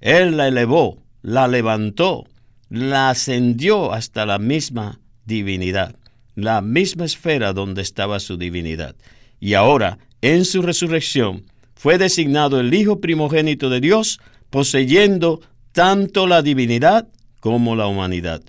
Él 0.00 0.36
la 0.36 0.46
elevó, 0.46 1.02
la 1.22 1.48
levantó, 1.48 2.24
la 2.68 3.10
ascendió 3.10 3.92
hasta 3.92 4.26
la 4.26 4.38
misma 4.38 5.00
divinidad, 5.24 5.96
la 6.36 6.60
misma 6.60 7.04
esfera 7.04 7.52
donde 7.52 7.82
estaba 7.82 8.20
su 8.20 8.36
divinidad. 8.36 8.94
Y 9.40 9.54
ahora, 9.54 9.98
en 10.22 10.44
su 10.44 10.62
resurrección, 10.62 11.46
fue 11.74 11.98
designado 11.98 12.60
el 12.60 12.72
Hijo 12.72 13.00
primogénito 13.00 13.70
de 13.70 13.80
Dios, 13.80 14.20
poseyendo 14.50 15.40
tanto 15.72 16.28
la 16.28 16.42
divinidad 16.42 17.08
como 17.40 17.74
la 17.74 17.88
humanidad. 17.88 18.40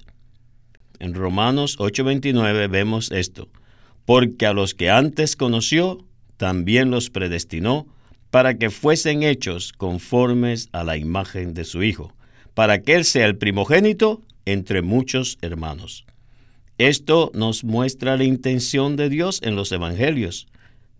En 1.02 1.16
Romanos 1.16 1.78
8:29 1.80 2.68
vemos 2.70 3.12
esto, 3.12 3.50
porque 4.06 4.46
a 4.46 4.54
los 4.54 4.76
que 4.76 4.92
antes 4.92 5.36
conoció, 5.36 6.06
también 6.38 6.92
los 6.92 7.10
predestinó 7.10 7.88
para 8.30 8.60
que 8.60 8.70
fuesen 8.70 9.24
hechos 9.24 9.74
conformes 9.74 10.70
a 10.74 10.84
la 10.84 10.98
imagen 10.98 11.56
de 11.56 11.64
su 11.64 11.82
Hijo, 11.82 12.14
para 12.54 12.84
que 12.84 12.94
Él 12.94 13.04
sea 13.04 13.26
el 13.26 13.36
primogénito 13.36 14.22
entre 14.46 14.84
muchos 14.84 15.40
hermanos. 15.42 16.06
Esto 16.78 17.32
nos 17.34 17.64
muestra 17.64 18.16
la 18.16 18.24
intención 18.24 18.96
de 18.96 19.10
Dios 19.10 19.42
en 19.42 19.56
los 19.56 19.72
Evangelios. 19.72 20.46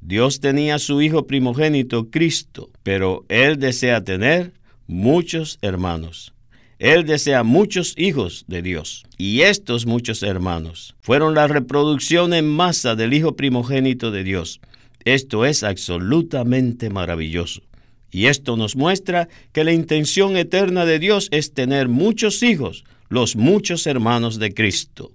Dios 0.02 0.40
tenía 0.40 0.76
a 0.76 0.80
su 0.80 1.04
Hijo 1.04 1.28
primogénito, 1.28 2.10
Cristo, 2.10 2.72
pero 2.82 3.24
Él 3.30 3.60
desea 3.60 4.04
tener 4.04 4.54
muchos 4.88 5.60
hermanos. 5.62 6.34
Él 6.82 7.06
desea 7.06 7.44
muchos 7.44 7.94
hijos 7.96 8.44
de 8.48 8.64
Dios. 8.64 9.04
Y 9.16 9.42
estos 9.42 9.86
muchos 9.86 10.24
hermanos 10.24 10.96
fueron 11.00 11.36
la 11.36 11.48
reproducción 11.48 12.34
en 12.34 12.50
masa 12.50 12.96
del 12.96 13.14
Hijo 13.14 13.36
primogénito 13.36 14.10
de 14.10 14.24
Dios. 14.24 14.62
Esto 15.06 15.46
es 15.46 15.62
absolutamente 15.62 16.90
maravilloso. 16.90 17.62
Y 18.10 18.26
esto 18.26 18.58
nos 18.58 18.76
muestra 18.76 19.30
que 19.52 19.64
la 19.64 19.74
intención 19.74 20.36
eterna 20.36 20.86
de 20.86 20.98
Dios 20.98 21.28
es 21.30 21.54
tener 21.54 21.88
muchos 21.88 22.42
hijos, 22.42 22.84
los 23.10 23.36
muchos 23.36 23.86
hermanos 23.86 24.40
de 24.40 24.52
Cristo. 24.52 25.12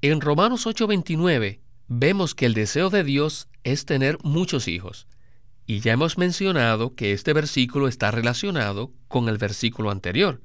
En 0.00 0.20
Romanos 0.20 0.64
8:29 0.64 1.58
vemos 1.88 2.36
que 2.36 2.46
el 2.46 2.54
deseo 2.54 2.88
de 2.88 3.02
Dios 3.02 3.48
es 3.64 3.84
tener 3.84 4.16
muchos 4.22 4.68
hijos. 4.68 5.08
Y 5.66 5.80
ya 5.80 5.94
hemos 5.94 6.18
mencionado 6.18 6.94
que 6.94 7.12
este 7.12 7.32
versículo 7.32 7.88
está 7.88 8.12
relacionado 8.12 8.92
con 9.08 9.28
el 9.28 9.38
versículo 9.38 9.90
anterior. 9.90 10.40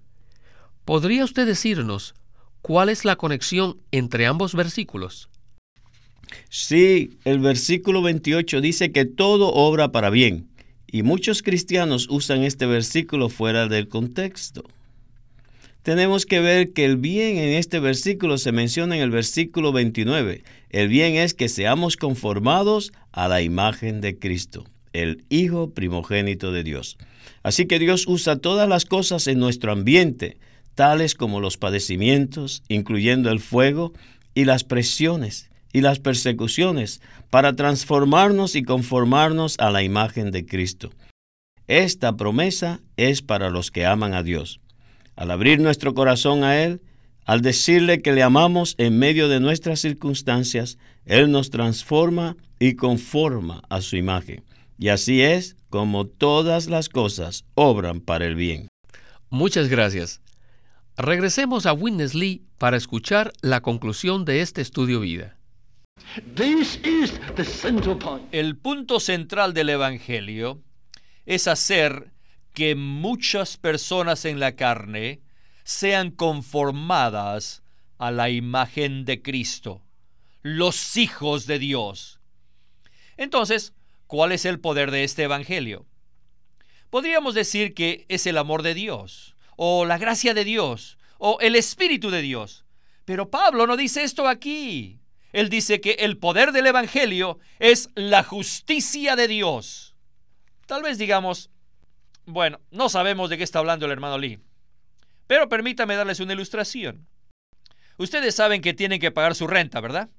¿Podría 0.89 1.23
usted 1.23 1.45
decirnos 1.45 2.15
cuál 2.63 2.89
es 2.89 3.05
la 3.05 3.15
conexión 3.15 3.77
entre 3.91 4.25
ambos 4.25 4.55
versículos? 4.55 5.29
Sí, 6.49 7.11
el 7.25 7.37
versículo 7.37 8.01
28 8.01 8.59
dice 8.59 8.91
que 8.91 9.05
todo 9.05 9.53
obra 9.53 9.91
para 9.91 10.09
bien, 10.09 10.47
y 10.87 11.03
muchos 11.03 11.43
cristianos 11.43 12.07
usan 12.09 12.41
este 12.41 12.65
versículo 12.65 13.29
fuera 13.29 13.67
del 13.67 13.87
contexto. 13.87 14.63
Tenemos 15.83 16.25
que 16.25 16.39
ver 16.39 16.73
que 16.73 16.85
el 16.85 16.97
bien 16.97 17.37
en 17.37 17.49
este 17.49 17.79
versículo 17.79 18.39
se 18.39 18.51
menciona 18.51 18.95
en 18.95 19.03
el 19.03 19.11
versículo 19.11 19.71
29. 19.71 20.43
El 20.71 20.87
bien 20.87 21.17
es 21.17 21.35
que 21.35 21.49
seamos 21.49 21.97
conformados 21.97 22.93
a 23.11 23.27
la 23.27 23.43
imagen 23.43 24.01
de 24.01 24.17
Cristo, 24.17 24.65
el 24.93 25.23
Hijo 25.29 25.69
primogénito 25.69 26.51
de 26.51 26.63
Dios. 26.63 26.97
Así 27.43 27.67
que 27.67 27.77
Dios 27.77 28.07
usa 28.07 28.37
todas 28.37 28.67
las 28.67 28.85
cosas 28.85 29.27
en 29.27 29.37
nuestro 29.37 29.71
ambiente, 29.71 30.37
tales 30.79 31.13
como 31.13 31.41
los 31.41 31.57
padecimientos, 31.57 32.63
incluyendo 32.69 33.31
el 33.31 33.41
fuego 33.41 33.91
y 34.33 34.45
las 34.45 34.63
presiones 34.63 35.49
y 35.73 35.81
las 35.81 35.99
persecuciones, 35.99 37.01
para 37.29 37.53
transformarnos 37.53 38.55
y 38.55 38.63
conformarnos 38.63 39.59
a 39.59 39.71
la 39.71 39.83
imagen 39.83 40.31
de 40.31 40.45
Cristo. 40.45 40.91
Esta 41.67 42.15
promesa 42.15 42.79
es 42.95 43.21
para 43.21 43.49
los 43.49 43.71
que 43.71 43.85
aman 43.85 44.13
a 44.13 44.23
Dios. 44.23 44.61
Al 45.17 45.31
abrir 45.31 45.59
nuestro 45.59 45.93
corazón 45.93 46.45
a 46.45 46.63
Él, 46.63 46.81
al 47.25 47.41
decirle 47.41 48.01
que 48.01 48.13
le 48.13 48.23
amamos 48.23 48.75
en 48.77 48.99
medio 48.99 49.27
de 49.27 49.41
nuestras 49.41 49.81
circunstancias, 49.81 50.77
Él 51.03 51.29
nos 51.29 51.49
transforma 51.49 52.37
y 52.57 52.75
conforma 52.75 53.63
a 53.67 53.81
su 53.81 53.97
imagen. 53.97 54.45
Y 54.77 54.87
así 54.87 55.23
es 55.23 55.57
como 55.69 56.07
todas 56.07 56.69
las 56.69 56.87
cosas 56.87 57.43
obran 57.53 57.99
para 57.99 58.25
el 58.25 58.35
bien. 58.35 58.69
Muchas 59.29 59.67
gracias. 59.67 60.21
Regresemos 61.01 61.65
a 61.65 61.71
Witness 61.71 62.13
Lee 62.13 62.43
para 62.57 62.75
escuchar 62.75 63.31
la 63.39 63.61
conclusión 63.61 64.25
de 64.25 64.41
este 64.41 64.59
estudio 64.59 64.99
vida. 64.99 65.37
El 68.33 68.57
punto 68.57 68.99
central 68.99 69.53
del 69.53 69.69
Evangelio 69.69 70.61
es 71.25 71.47
hacer 71.47 72.11
que 72.53 72.75
muchas 72.75 73.55
personas 73.55 74.25
en 74.25 74.41
la 74.41 74.57
carne 74.57 75.21
sean 75.63 76.11
conformadas 76.11 77.63
a 77.97 78.11
la 78.11 78.29
imagen 78.29 79.05
de 79.05 79.21
Cristo, 79.21 79.81
los 80.41 80.97
hijos 80.97 81.47
de 81.47 81.59
Dios. 81.59 82.19
Entonces, 83.15 83.71
¿cuál 84.05 84.33
es 84.33 84.43
el 84.43 84.59
poder 84.59 84.91
de 84.91 85.05
este 85.05 85.23
Evangelio? 85.23 85.85
Podríamos 86.89 87.35
decir 87.35 87.73
que 87.73 88.05
es 88.09 88.27
el 88.27 88.37
amor 88.37 88.63
de 88.63 88.73
Dios 88.73 89.37
o 89.61 89.83
la 89.83 89.97
gracia 89.97 90.33
de 90.33 90.45
Dios, 90.45 90.97
o 91.17 91.37
el 91.41 91.57
Espíritu 91.57 92.11
de 92.11 92.21
Dios. 92.21 92.63
Pero 93.03 93.29
Pablo 93.29 93.67
no 93.67 93.75
dice 93.75 94.03
esto 94.03 94.25
aquí. 94.25 95.01
Él 95.33 95.49
dice 95.49 95.81
que 95.81 95.97
el 95.99 96.17
poder 96.17 96.53
del 96.53 96.67
Evangelio 96.67 97.39
es 97.59 97.89
la 97.93 98.23
justicia 98.23 99.17
de 99.17 99.27
Dios. 99.27 99.97
Tal 100.65 100.81
vez 100.81 100.97
digamos, 100.97 101.49
bueno, 102.25 102.61
no 102.71 102.87
sabemos 102.87 103.29
de 103.29 103.37
qué 103.37 103.43
está 103.43 103.59
hablando 103.59 103.85
el 103.85 103.91
hermano 103.91 104.17
Lee, 104.17 104.39
pero 105.27 105.49
permítame 105.49 105.97
darles 105.97 106.21
una 106.21 106.31
ilustración. 106.31 107.09
Ustedes 107.97 108.35
saben 108.35 108.61
que 108.61 108.73
tienen 108.73 109.01
que 109.01 109.11
pagar 109.11 109.35
su 109.35 109.45
renta, 109.45 109.81
¿verdad? 109.81 110.09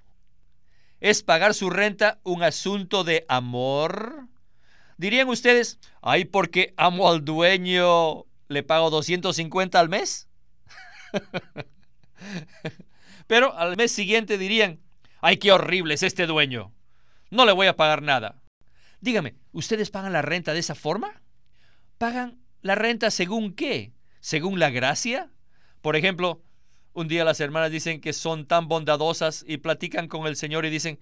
¿Es 1.00 1.22
pagar 1.22 1.54
su 1.54 1.70
renta 1.70 2.20
un 2.24 2.42
asunto 2.42 3.04
de 3.04 3.24
amor? 3.26 4.28
Dirían 4.98 5.30
ustedes, 5.30 5.78
ay, 6.02 6.26
porque 6.26 6.74
amo 6.76 7.08
al 7.08 7.24
dueño, 7.24 8.26
le 8.50 8.64
pago 8.64 8.90
250 8.90 9.78
al 9.78 9.88
mes. 9.88 10.28
Pero 13.26 13.56
al 13.56 13.76
mes 13.76 13.92
siguiente 13.92 14.38
dirían, 14.38 14.80
ay, 15.20 15.36
qué 15.36 15.52
horrible 15.52 15.94
es 15.94 16.02
este 16.02 16.26
dueño. 16.26 16.74
No 17.30 17.44
le 17.46 17.52
voy 17.52 17.68
a 17.68 17.76
pagar 17.76 18.02
nada. 18.02 18.42
Dígame, 19.00 19.36
¿ustedes 19.52 19.90
pagan 19.90 20.12
la 20.12 20.22
renta 20.22 20.52
de 20.52 20.58
esa 20.58 20.74
forma? 20.74 21.22
¿Pagan 21.96 22.40
la 22.60 22.74
renta 22.74 23.12
según 23.12 23.54
qué? 23.54 23.92
¿Según 24.18 24.58
la 24.58 24.70
gracia? 24.70 25.30
Por 25.80 25.94
ejemplo, 25.94 26.42
un 26.92 27.06
día 27.06 27.24
las 27.24 27.38
hermanas 27.38 27.70
dicen 27.70 28.00
que 28.00 28.12
son 28.12 28.46
tan 28.46 28.66
bondadosas 28.66 29.44
y 29.46 29.58
platican 29.58 30.08
con 30.08 30.26
el 30.26 30.34
Señor 30.34 30.66
y 30.66 30.70
dicen, 30.70 30.98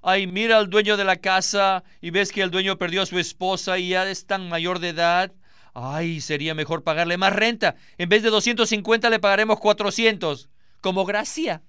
ay, 0.00 0.28
mira 0.28 0.58
al 0.58 0.70
dueño 0.70 0.96
de 0.96 1.04
la 1.04 1.16
casa 1.16 1.82
y 2.00 2.10
ves 2.10 2.30
que 2.30 2.42
el 2.42 2.52
dueño 2.52 2.78
perdió 2.78 3.02
a 3.02 3.06
su 3.06 3.18
esposa 3.18 3.78
y 3.78 3.88
ya 3.88 4.08
es 4.08 4.26
tan 4.26 4.48
mayor 4.48 4.78
de 4.78 4.90
edad. 4.90 5.32
Ay, 5.74 6.20
sería 6.20 6.54
mejor 6.54 6.84
pagarle 6.84 7.16
más 7.16 7.32
renta. 7.32 7.74
En 7.98 8.08
vez 8.08 8.22
de 8.22 8.30
250 8.30 9.10
le 9.10 9.18
pagaremos 9.18 9.58
400. 9.58 10.48
Como 10.80 11.04
gracia. 11.04 11.62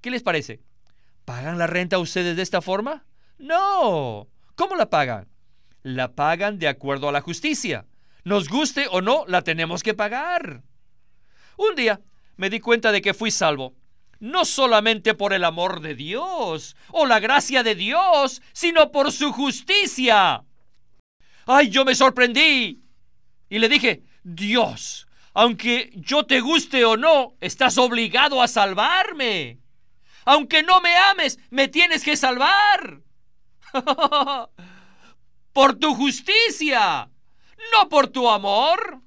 ¿Qué 0.00 0.10
les 0.10 0.22
parece? 0.22 0.62
¿Pagan 1.24 1.58
la 1.58 1.66
renta 1.66 1.98
ustedes 1.98 2.36
de 2.36 2.42
esta 2.42 2.62
forma? 2.62 3.04
No. 3.38 4.28
¿Cómo 4.54 4.74
la 4.74 4.90
pagan? 4.90 5.28
La 5.82 6.14
pagan 6.14 6.58
de 6.58 6.68
acuerdo 6.68 7.08
a 7.08 7.12
la 7.12 7.20
justicia. 7.20 7.86
Nos 8.24 8.48
guste 8.48 8.86
o 8.90 9.02
no, 9.02 9.24
la 9.26 9.42
tenemos 9.42 9.82
que 9.82 9.94
pagar. 9.94 10.62
Un 11.56 11.74
día 11.76 12.00
me 12.36 12.50
di 12.50 12.58
cuenta 12.58 12.90
de 12.90 13.02
que 13.02 13.14
fui 13.14 13.30
salvo 13.30 13.74
no 14.20 14.46
solamente 14.46 15.12
por 15.12 15.34
el 15.34 15.44
amor 15.44 15.80
de 15.80 15.94
Dios 15.94 16.76
o 16.90 17.04
la 17.04 17.20
gracia 17.20 17.62
de 17.62 17.74
Dios, 17.74 18.40
sino 18.54 18.90
por 18.90 19.12
su 19.12 19.32
justicia. 19.32 20.44
¡Ay, 21.46 21.68
yo 21.68 21.84
me 21.84 21.94
sorprendí! 21.94 22.83
Y 23.48 23.58
le 23.58 23.68
dije, 23.68 24.02
Dios, 24.22 25.06
aunque 25.34 25.90
yo 25.94 26.24
te 26.24 26.40
guste 26.40 26.84
o 26.84 26.96
no, 26.96 27.34
estás 27.40 27.78
obligado 27.78 28.40
a 28.40 28.48
salvarme. 28.48 29.58
Aunque 30.24 30.62
no 30.62 30.80
me 30.80 30.96
ames, 30.96 31.38
me 31.50 31.68
tienes 31.68 32.02
que 32.02 32.16
salvar. 32.16 33.02
por 35.52 35.78
tu 35.78 35.94
justicia, 35.94 37.10
no 37.72 37.88
por 37.88 38.08
tu 38.08 38.28
amor. 38.28 39.00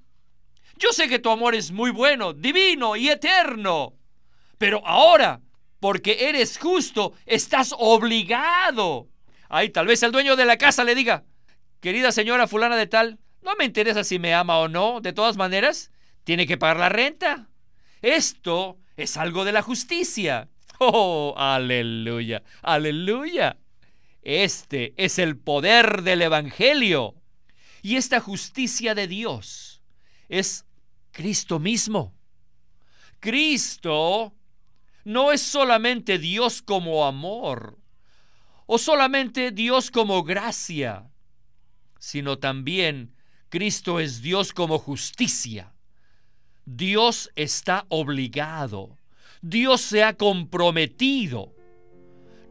Yo 0.78 0.94
sé 0.94 1.08
que 1.08 1.20
tu 1.20 1.30
amor 1.30 1.56
es 1.56 1.72
muy 1.72 1.92
bueno, 1.92 2.34
divino 2.34 2.96
y 2.96 3.10
eterno. 3.10 3.94
Pero 4.58 4.86
ahora, 4.86 5.42
porque 5.80 6.30
eres 6.30 6.58
justo, 6.58 7.14
estás 7.26 7.74
obligado. 7.78 9.08
Ay, 9.50 9.70
tal 9.70 9.88
vez 9.88 10.04
el 10.04 10.12
dueño 10.12 10.36
de 10.36 10.46
la 10.46 10.58
casa 10.58 10.84
le 10.84 10.94
diga, 10.94 11.24
querida 11.80 12.12
señora 12.12 12.48
fulana 12.48 12.76
de 12.76 12.88
tal, 12.88 13.20
no 13.48 13.56
me 13.56 13.64
interesa 13.64 14.04
si 14.04 14.20
me 14.20 14.34
ama 14.34 14.60
o 14.60 14.68
no, 14.68 15.00
de 15.00 15.14
todas 15.14 15.38
maneras, 15.38 15.90
tiene 16.26 16.46
que 16.46 16.58
pagar 16.58 16.78
la 16.78 16.90
renta. 16.90 17.48
Esto 18.02 18.78
es 18.98 19.16
algo 19.16 19.46
de 19.46 19.54
la 19.54 19.62
justicia. 19.62 20.50
Oh, 20.80 21.34
aleluya, 21.36 22.44
aleluya. 22.62 23.58
Este 24.22 24.94
es 24.96 25.18
el 25.18 25.36
poder 25.36 26.04
del 26.04 26.22
Evangelio. 26.22 27.16
Y 27.82 27.96
esta 27.96 28.20
justicia 28.20 28.94
de 28.94 29.08
Dios 29.08 29.82
es 30.30 30.68
Cristo 31.12 31.58
mismo. 31.58 32.14
Cristo 33.20 34.36
no 35.04 35.32
es 35.32 35.42
solamente 35.42 36.20
Dios 36.20 36.62
como 36.62 37.08
amor 37.08 37.80
o 38.68 38.78
solamente 38.78 39.50
Dios 39.50 39.90
como 39.90 40.24
gracia, 40.24 41.10
sino 41.98 42.38
también 42.38 43.17
Cristo 43.50 44.00
es 44.00 44.22
Dios 44.22 44.52
como 44.52 44.78
justicia. 44.78 45.74
Dios 46.66 47.32
está 47.36 47.86
obligado. 47.88 48.98
Dios 49.42 49.80
se 49.82 50.04
ha 50.04 50.14
comprometido. 50.18 51.54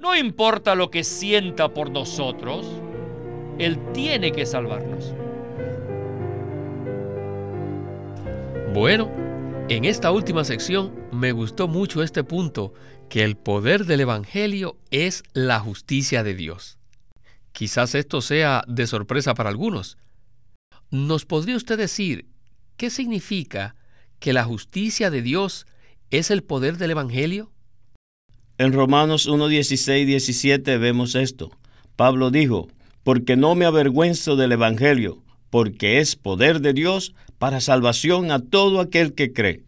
No 0.00 0.16
importa 0.16 0.74
lo 0.74 0.90
que 0.90 1.04
sienta 1.04 1.74
por 1.74 1.90
nosotros, 1.90 2.66
Él 3.58 3.78
tiene 3.92 4.32
que 4.32 4.46
salvarnos. 4.46 5.14
Bueno, 8.72 9.10
en 9.68 9.84
esta 9.84 10.10
última 10.12 10.44
sección 10.44 10.94
me 11.12 11.32
gustó 11.32 11.68
mucho 11.68 12.02
este 12.02 12.24
punto, 12.24 12.72
que 13.10 13.22
el 13.22 13.36
poder 13.36 13.84
del 13.84 14.00
Evangelio 14.00 14.78
es 14.90 15.22
la 15.34 15.60
justicia 15.60 16.22
de 16.22 16.34
Dios. 16.34 16.78
Quizás 17.52 17.94
esto 17.94 18.20
sea 18.20 18.64
de 18.66 18.86
sorpresa 18.86 19.34
para 19.34 19.50
algunos. 19.50 19.98
¿Nos 20.90 21.24
podría 21.24 21.56
usted 21.56 21.76
decir 21.76 22.26
qué 22.76 22.90
significa 22.90 23.74
que 24.20 24.32
la 24.32 24.44
justicia 24.44 25.10
de 25.10 25.20
Dios 25.20 25.66
es 26.10 26.30
el 26.30 26.44
poder 26.44 26.78
del 26.78 26.92
Evangelio? 26.92 27.50
En 28.58 28.72
Romanos 28.72 29.26
1, 29.26 29.48
16, 29.48 30.06
17 30.06 30.78
vemos 30.78 31.14
esto. 31.14 31.50
Pablo 31.96 32.30
dijo, 32.30 32.68
porque 33.02 33.36
no 33.36 33.54
me 33.54 33.64
avergüenzo 33.64 34.36
del 34.36 34.52
Evangelio, 34.52 35.22
porque 35.50 35.98
es 35.98 36.16
poder 36.16 36.60
de 36.60 36.72
Dios 36.72 37.14
para 37.38 37.60
salvación 37.60 38.30
a 38.30 38.38
todo 38.38 38.80
aquel 38.80 39.12
que 39.14 39.32
cree. 39.32 39.64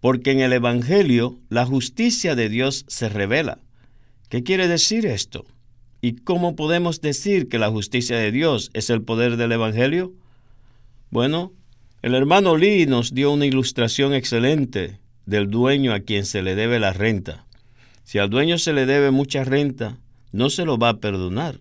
Porque 0.00 0.30
en 0.30 0.40
el 0.40 0.52
Evangelio 0.52 1.38
la 1.48 1.66
justicia 1.66 2.34
de 2.34 2.48
Dios 2.48 2.84
se 2.88 3.08
revela. 3.08 3.58
¿Qué 4.28 4.42
quiere 4.42 4.66
decir 4.66 5.06
esto? 5.06 5.44
¿Y 6.00 6.16
cómo 6.16 6.56
podemos 6.56 7.00
decir 7.00 7.48
que 7.48 7.58
la 7.58 7.70
justicia 7.70 8.16
de 8.16 8.32
Dios 8.32 8.70
es 8.72 8.88
el 8.90 9.02
poder 9.02 9.36
del 9.36 9.52
Evangelio? 9.52 10.14
Bueno, 11.10 11.52
el 12.02 12.14
hermano 12.14 12.56
Lee 12.56 12.84
nos 12.86 13.14
dio 13.14 13.32
una 13.32 13.46
ilustración 13.46 14.12
excelente 14.12 15.00
del 15.24 15.50
dueño 15.50 15.94
a 15.94 16.00
quien 16.00 16.26
se 16.26 16.42
le 16.42 16.54
debe 16.54 16.78
la 16.78 16.92
renta. 16.92 17.46
Si 18.04 18.18
al 18.18 18.28
dueño 18.28 18.58
se 18.58 18.74
le 18.74 18.84
debe 18.84 19.10
mucha 19.10 19.42
renta, 19.42 19.96
no 20.32 20.50
se 20.50 20.66
lo 20.66 20.78
va 20.78 20.90
a 20.90 21.00
perdonar. 21.00 21.60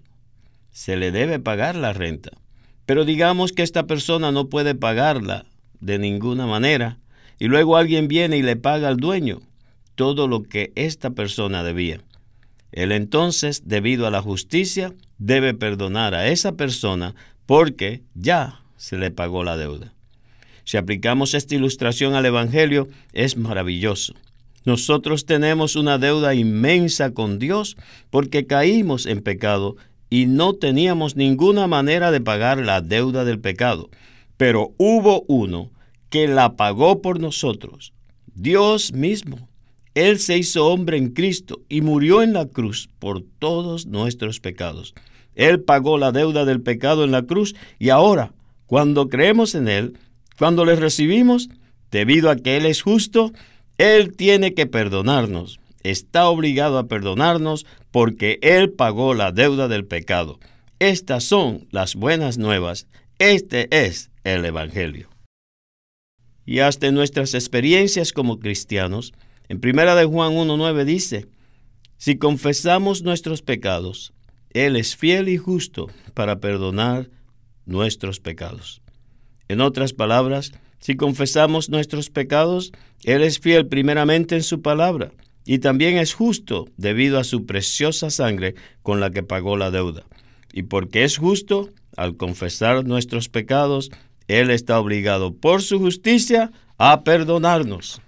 Se 0.71 0.97
le 0.97 1.11
debe 1.11 1.39
pagar 1.39 1.75
la 1.75 1.93
renta. 1.93 2.31
Pero 2.85 3.05
digamos 3.05 3.53
que 3.53 3.63
esta 3.63 3.87
persona 3.87 4.33
no 4.33 4.49
puede 4.49 4.75
pagarla 4.75 5.45
de 5.79 5.97
ninguna 5.97 6.45
manera 6.45 6.97
y 7.39 7.47
luego 7.47 7.77
alguien 7.77 8.07
viene 8.07 8.37
y 8.37 8.41
le 8.41 8.57
paga 8.57 8.89
al 8.89 8.97
dueño 8.97 9.41
todo 9.95 10.27
lo 10.27 10.43
que 10.43 10.73
esta 10.75 11.11
persona 11.11 11.63
debía. 11.63 12.01
Él 12.73 12.91
entonces, 12.91 13.63
debido 13.65 14.07
a 14.07 14.11
la 14.11 14.21
justicia, 14.21 14.93
debe 15.17 15.53
perdonar 15.53 16.13
a 16.13 16.27
esa 16.27 16.53
persona 16.53 17.15
porque 17.45 18.03
ya 18.13 18.61
se 18.77 18.97
le 18.97 19.11
pagó 19.11 19.43
la 19.43 19.57
deuda. 19.57 19.93
Si 20.63 20.77
aplicamos 20.77 21.33
esta 21.33 21.55
ilustración 21.55 22.15
al 22.15 22.25
Evangelio, 22.25 22.87
es 23.13 23.37
maravilloso. 23.37 24.13
Nosotros 24.65 25.25
tenemos 25.25 25.75
una 25.75 25.97
deuda 25.97 26.35
inmensa 26.35 27.13
con 27.13 27.39
Dios 27.39 27.77
porque 28.09 28.47
caímos 28.47 29.05
en 29.05 29.21
pecado 29.21 29.77
y 30.09 30.25
no 30.25 30.53
teníamos 30.53 31.15
ninguna 31.15 31.67
manera 31.67 32.11
de 32.11 32.21
pagar 32.21 32.57
la 32.59 32.81
deuda 32.81 33.23
del 33.23 33.39
pecado. 33.39 33.89
Pero 34.35 34.73
hubo 34.77 35.23
uno 35.27 35.71
que 36.09 36.27
la 36.27 36.55
pagó 36.55 37.01
por 37.01 37.19
nosotros, 37.19 37.93
Dios 38.33 38.93
mismo. 38.93 39.47
Él 39.93 40.19
se 40.19 40.37
hizo 40.37 40.67
hombre 40.67 40.97
en 40.97 41.09
Cristo 41.09 41.61
y 41.69 41.81
murió 41.81 42.21
en 42.21 42.33
la 42.33 42.45
cruz 42.45 42.89
por 42.99 43.23
todos 43.39 43.87
nuestros 43.87 44.39
pecados. 44.39 44.93
Él 45.33 45.61
pagó 45.61 45.97
la 45.97 46.11
deuda 46.11 46.45
del 46.45 46.61
pecado 46.61 47.03
en 47.03 47.11
la 47.11 47.23
cruz 47.23 47.55
y 47.79 47.89
ahora, 47.89 48.33
cuando 48.67 49.09
creemos 49.09 49.55
en 49.55 49.67
Él, 49.67 49.97
cuando 50.37 50.63
le 50.63 50.75
recibimos, 50.75 51.49
debido 51.89 52.29
a 52.29 52.35
que 52.35 52.57
Él 52.57 52.65
es 52.65 52.83
justo, 52.83 53.33
Él 53.77 54.15
tiene 54.15 54.53
que 54.53 54.67
perdonarnos 54.67 55.59
está 55.89 56.27
obligado 56.29 56.77
a 56.77 56.87
perdonarnos 56.87 57.65
porque 57.91 58.39
Él 58.41 58.71
pagó 58.71 59.13
la 59.13 59.31
deuda 59.31 59.67
del 59.67 59.85
pecado. 59.85 60.39
Estas 60.79 61.23
son 61.23 61.67
las 61.71 61.95
buenas 61.95 62.37
nuevas. 62.37 62.87
Este 63.19 63.67
es 63.85 64.11
el 64.23 64.45
Evangelio. 64.45 65.09
Y 66.45 66.59
hasta 66.59 66.87
en 66.87 66.95
nuestras 66.95 67.33
experiencias 67.33 68.13
como 68.13 68.39
cristianos, 68.39 69.13
en 69.49 69.59
primera 69.59 69.95
de 69.95 70.05
Juan 70.05 70.33
1.9 70.33 70.85
dice, 70.85 71.27
si 71.97 72.17
confesamos 72.17 73.01
nuestros 73.01 73.41
pecados, 73.41 74.13
Él 74.51 74.75
es 74.75 74.95
fiel 74.95 75.29
y 75.29 75.37
justo 75.37 75.89
para 76.13 76.39
perdonar 76.39 77.09
nuestros 77.67 78.19
pecados. 78.19 78.81
En 79.47 79.61
otras 79.61 79.93
palabras, 79.93 80.53
si 80.79 80.95
confesamos 80.95 81.69
nuestros 81.69 82.09
pecados, 82.09 82.71
Él 83.03 83.21
es 83.21 83.39
fiel 83.39 83.67
primeramente 83.67 84.35
en 84.35 84.43
su 84.43 84.61
palabra 84.61 85.11
y 85.45 85.59
también 85.59 85.97
es 85.97 86.13
justo 86.13 86.67
debido 86.75 87.19
a 87.19 87.23
su 87.23 87.45
preciosa 87.45 88.09
sangre 88.09 88.55
con 88.83 88.99
la 88.99 89.11
que 89.11 89.23
pagó 89.23 89.55
la 89.55 89.71
deuda. 89.71 90.03
Y 90.51 90.63
porque 90.63 91.03
es 91.03 91.17
justo, 91.17 91.69
al 91.95 92.17
confesar 92.17 92.85
nuestros 92.85 93.29
pecados, 93.29 93.89
Él 94.27 94.49
está 94.49 94.79
obligado 94.79 95.33
por 95.33 95.61
su 95.61 95.79
justicia 95.79 96.51
a 96.77 97.03
perdonarnos. 97.03 98.01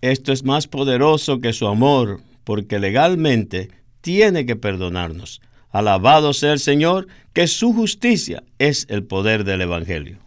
Esto 0.00 0.32
es 0.32 0.44
más 0.44 0.66
poderoso 0.66 1.40
que 1.40 1.52
su 1.52 1.68
amor, 1.68 2.22
porque 2.42 2.78
legalmente 2.78 3.70
tiene 4.00 4.44
que 4.44 4.56
perdonarnos. 4.56 5.40
Alabado 5.70 6.32
sea 6.32 6.52
el 6.52 6.58
Señor, 6.58 7.06
que 7.32 7.46
su 7.46 7.72
justicia 7.72 8.42
es 8.58 8.86
el 8.88 9.04
poder 9.04 9.44
del 9.44 9.60
Evangelio. 9.60 10.18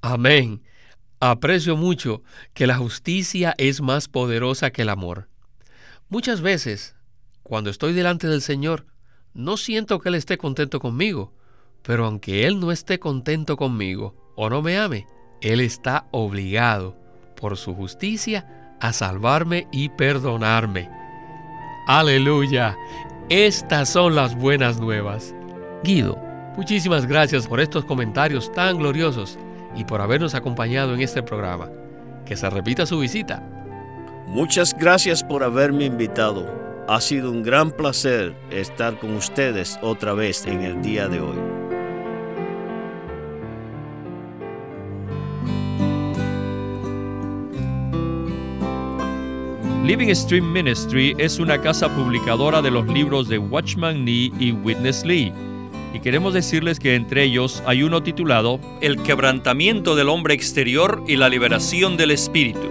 Amén. 0.00 0.62
Aprecio 1.20 1.76
mucho 1.76 2.22
que 2.52 2.66
la 2.66 2.76
justicia 2.76 3.54
es 3.56 3.80
más 3.80 4.08
poderosa 4.08 4.70
que 4.70 4.82
el 4.82 4.88
amor. 4.88 5.28
Muchas 6.08 6.40
veces, 6.40 6.94
cuando 7.42 7.70
estoy 7.70 7.92
delante 7.92 8.26
del 8.26 8.42
Señor, 8.42 8.86
no 9.32 9.56
siento 9.56 10.00
que 10.00 10.10
Él 10.10 10.16
esté 10.16 10.38
contento 10.38 10.80
conmigo, 10.80 11.32
pero 11.82 12.06
aunque 12.06 12.46
Él 12.46 12.60
no 12.60 12.72
esté 12.72 12.98
contento 12.98 13.56
conmigo 13.56 14.32
o 14.36 14.50
no 14.50 14.60
me 14.60 14.78
ame, 14.78 15.06
Él 15.40 15.60
está 15.60 16.06
obligado, 16.10 16.96
por 17.36 17.56
su 17.56 17.74
justicia, 17.74 18.76
a 18.80 18.92
salvarme 18.92 19.68
y 19.72 19.88
perdonarme. 19.90 20.90
Aleluya. 21.86 22.76
Estas 23.30 23.88
son 23.88 24.14
las 24.14 24.36
buenas 24.36 24.78
nuevas. 24.78 25.34
Guido, 25.82 26.18
muchísimas 26.56 27.06
gracias 27.06 27.46
por 27.46 27.58
estos 27.58 27.86
comentarios 27.86 28.52
tan 28.52 28.76
gloriosos 28.76 29.38
y 29.74 29.84
por 29.84 30.02
habernos 30.02 30.34
acompañado 30.34 30.94
en 30.94 31.00
este 31.00 31.22
programa. 31.22 31.70
Que 32.26 32.36
se 32.36 32.50
repita 32.50 32.84
su 32.84 32.98
visita. 32.98 33.42
Muchas 34.26 34.76
gracias 34.76 35.24
por 35.24 35.42
haberme 35.42 35.86
invitado. 35.86 36.84
Ha 36.86 37.00
sido 37.00 37.30
un 37.30 37.42
gran 37.42 37.70
placer 37.70 38.36
estar 38.50 38.98
con 38.98 39.16
ustedes 39.16 39.78
otra 39.80 40.12
vez 40.12 40.44
en 40.44 40.60
el 40.60 40.82
día 40.82 41.08
de 41.08 41.20
hoy. 41.20 41.53
Living 49.84 50.14
Stream 50.14 50.50
Ministry 50.50 51.14
es 51.18 51.38
una 51.38 51.60
casa 51.60 51.94
publicadora 51.94 52.62
de 52.62 52.70
los 52.70 52.86
libros 52.86 53.28
de 53.28 53.36
Watchman 53.36 54.02
Nee 54.02 54.32
y 54.40 54.52
Witness 54.52 55.04
Lee. 55.04 55.30
Y 55.92 56.00
queremos 56.00 56.32
decirles 56.32 56.80
que 56.80 56.94
entre 56.94 57.24
ellos 57.24 57.62
hay 57.66 57.82
uno 57.82 58.02
titulado 58.02 58.58
El 58.80 59.02
quebrantamiento 59.02 59.94
del 59.94 60.08
hombre 60.08 60.32
exterior 60.32 61.04
y 61.06 61.16
la 61.16 61.28
liberación 61.28 61.98
del 61.98 62.12
espíritu. 62.12 62.66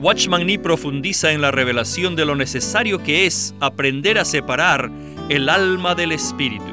Watchman 0.00 0.46
Nee 0.46 0.58
profundiza 0.58 1.30
en 1.30 1.42
la 1.42 1.50
revelación 1.50 2.16
de 2.16 2.24
lo 2.24 2.34
necesario 2.34 3.02
que 3.02 3.26
es 3.26 3.54
aprender 3.60 4.18
a 4.18 4.24
separar 4.24 4.90
el 5.28 5.46
alma 5.50 5.94
del 5.94 6.10
espíritu. 6.10 6.72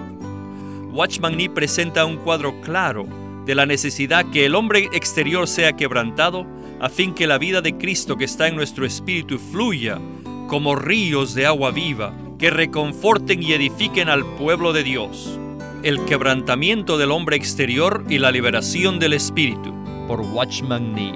Watchman 0.94 1.36
Nee 1.36 1.50
presenta 1.50 2.06
un 2.06 2.16
cuadro 2.16 2.62
claro 2.62 3.06
de 3.46 3.54
la 3.54 3.66
necesidad 3.66 4.32
que 4.32 4.46
el 4.46 4.56
hombre 4.56 4.88
exterior 4.94 5.46
sea 5.46 5.74
quebrantado 5.74 6.48
a 6.80 6.90
fin 6.90 7.14
que 7.14 7.28
la 7.28 7.38
vida 7.38 7.62
de 7.62 7.78
Cristo 7.78 8.18
que 8.18 8.26
está 8.26 8.48
en 8.48 8.56
nuestro 8.56 8.86
espíritu 8.86 9.40
fluya 9.40 10.00
como 10.48 10.76
ríos 10.76 11.34
de 11.34 11.46
agua 11.46 11.72
viva 11.72 12.14
que 12.38 12.52
reconforten 12.52 13.42
y 13.42 13.54
edifiquen 13.54 14.10
al 14.10 14.26
pueblo 14.36 14.74
de 14.74 14.84
Dios. 14.84 15.40
El 15.84 16.04
quebrantamiento 16.06 16.98
del 16.98 17.12
hombre 17.12 17.36
exterior 17.36 18.04
y 18.10 18.20
la 18.20 18.32
liberación 18.32 19.00
del 19.00 19.14
espíritu, 19.14 19.74
por 20.08 20.22
Watchman 20.22 20.94
Nee. 20.94 21.14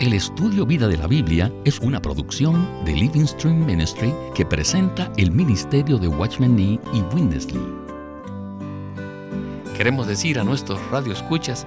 El 0.00 0.12
estudio 0.12 0.64
Vida 0.64 0.86
de 0.86 0.96
la 0.96 1.08
Biblia 1.08 1.52
es 1.64 1.80
una 1.80 2.00
producción 2.00 2.84
de 2.84 2.92
Living 2.92 3.26
Stream 3.26 3.66
Ministry 3.66 4.12
que 4.34 4.46
presenta 4.46 5.12
el 5.16 5.32
ministerio 5.32 5.98
de 5.98 6.08
Watchman 6.08 6.54
Nee 6.54 6.78
y 6.92 7.00
Winnesley. 7.14 7.60
Queremos 9.76 10.08
decir 10.08 10.38
a 10.38 10.44
nuestros 10.44 10.80
radioescuchas 10.90 11.66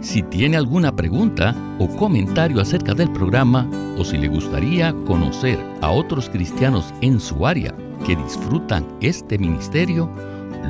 si 0.00 0.22
tiene 0.22 0.56
alguna 0.56 0.94
pregunta 0.94 1.54
o 1.78 1.88
comentario 1.88 2.60
acerca 2.60 2.94
del 2.94 3.10
programa 3.10 3.68
o 3.98 4.04
si 4.04 4.16
le 4.16 4.28
gustaría 4.28 4.94
conocer 5.06 5.58
a 5.80 5.90
otros 5.90 6.30
cristianos 6.30 6.94
en 7.00 7.18
su 7.20 7.46
área 7.46 7.74
que 8.06 8.16
disfrutan 8.16 8.86
este 9.00 9.38
ministerio, 9.38 10.10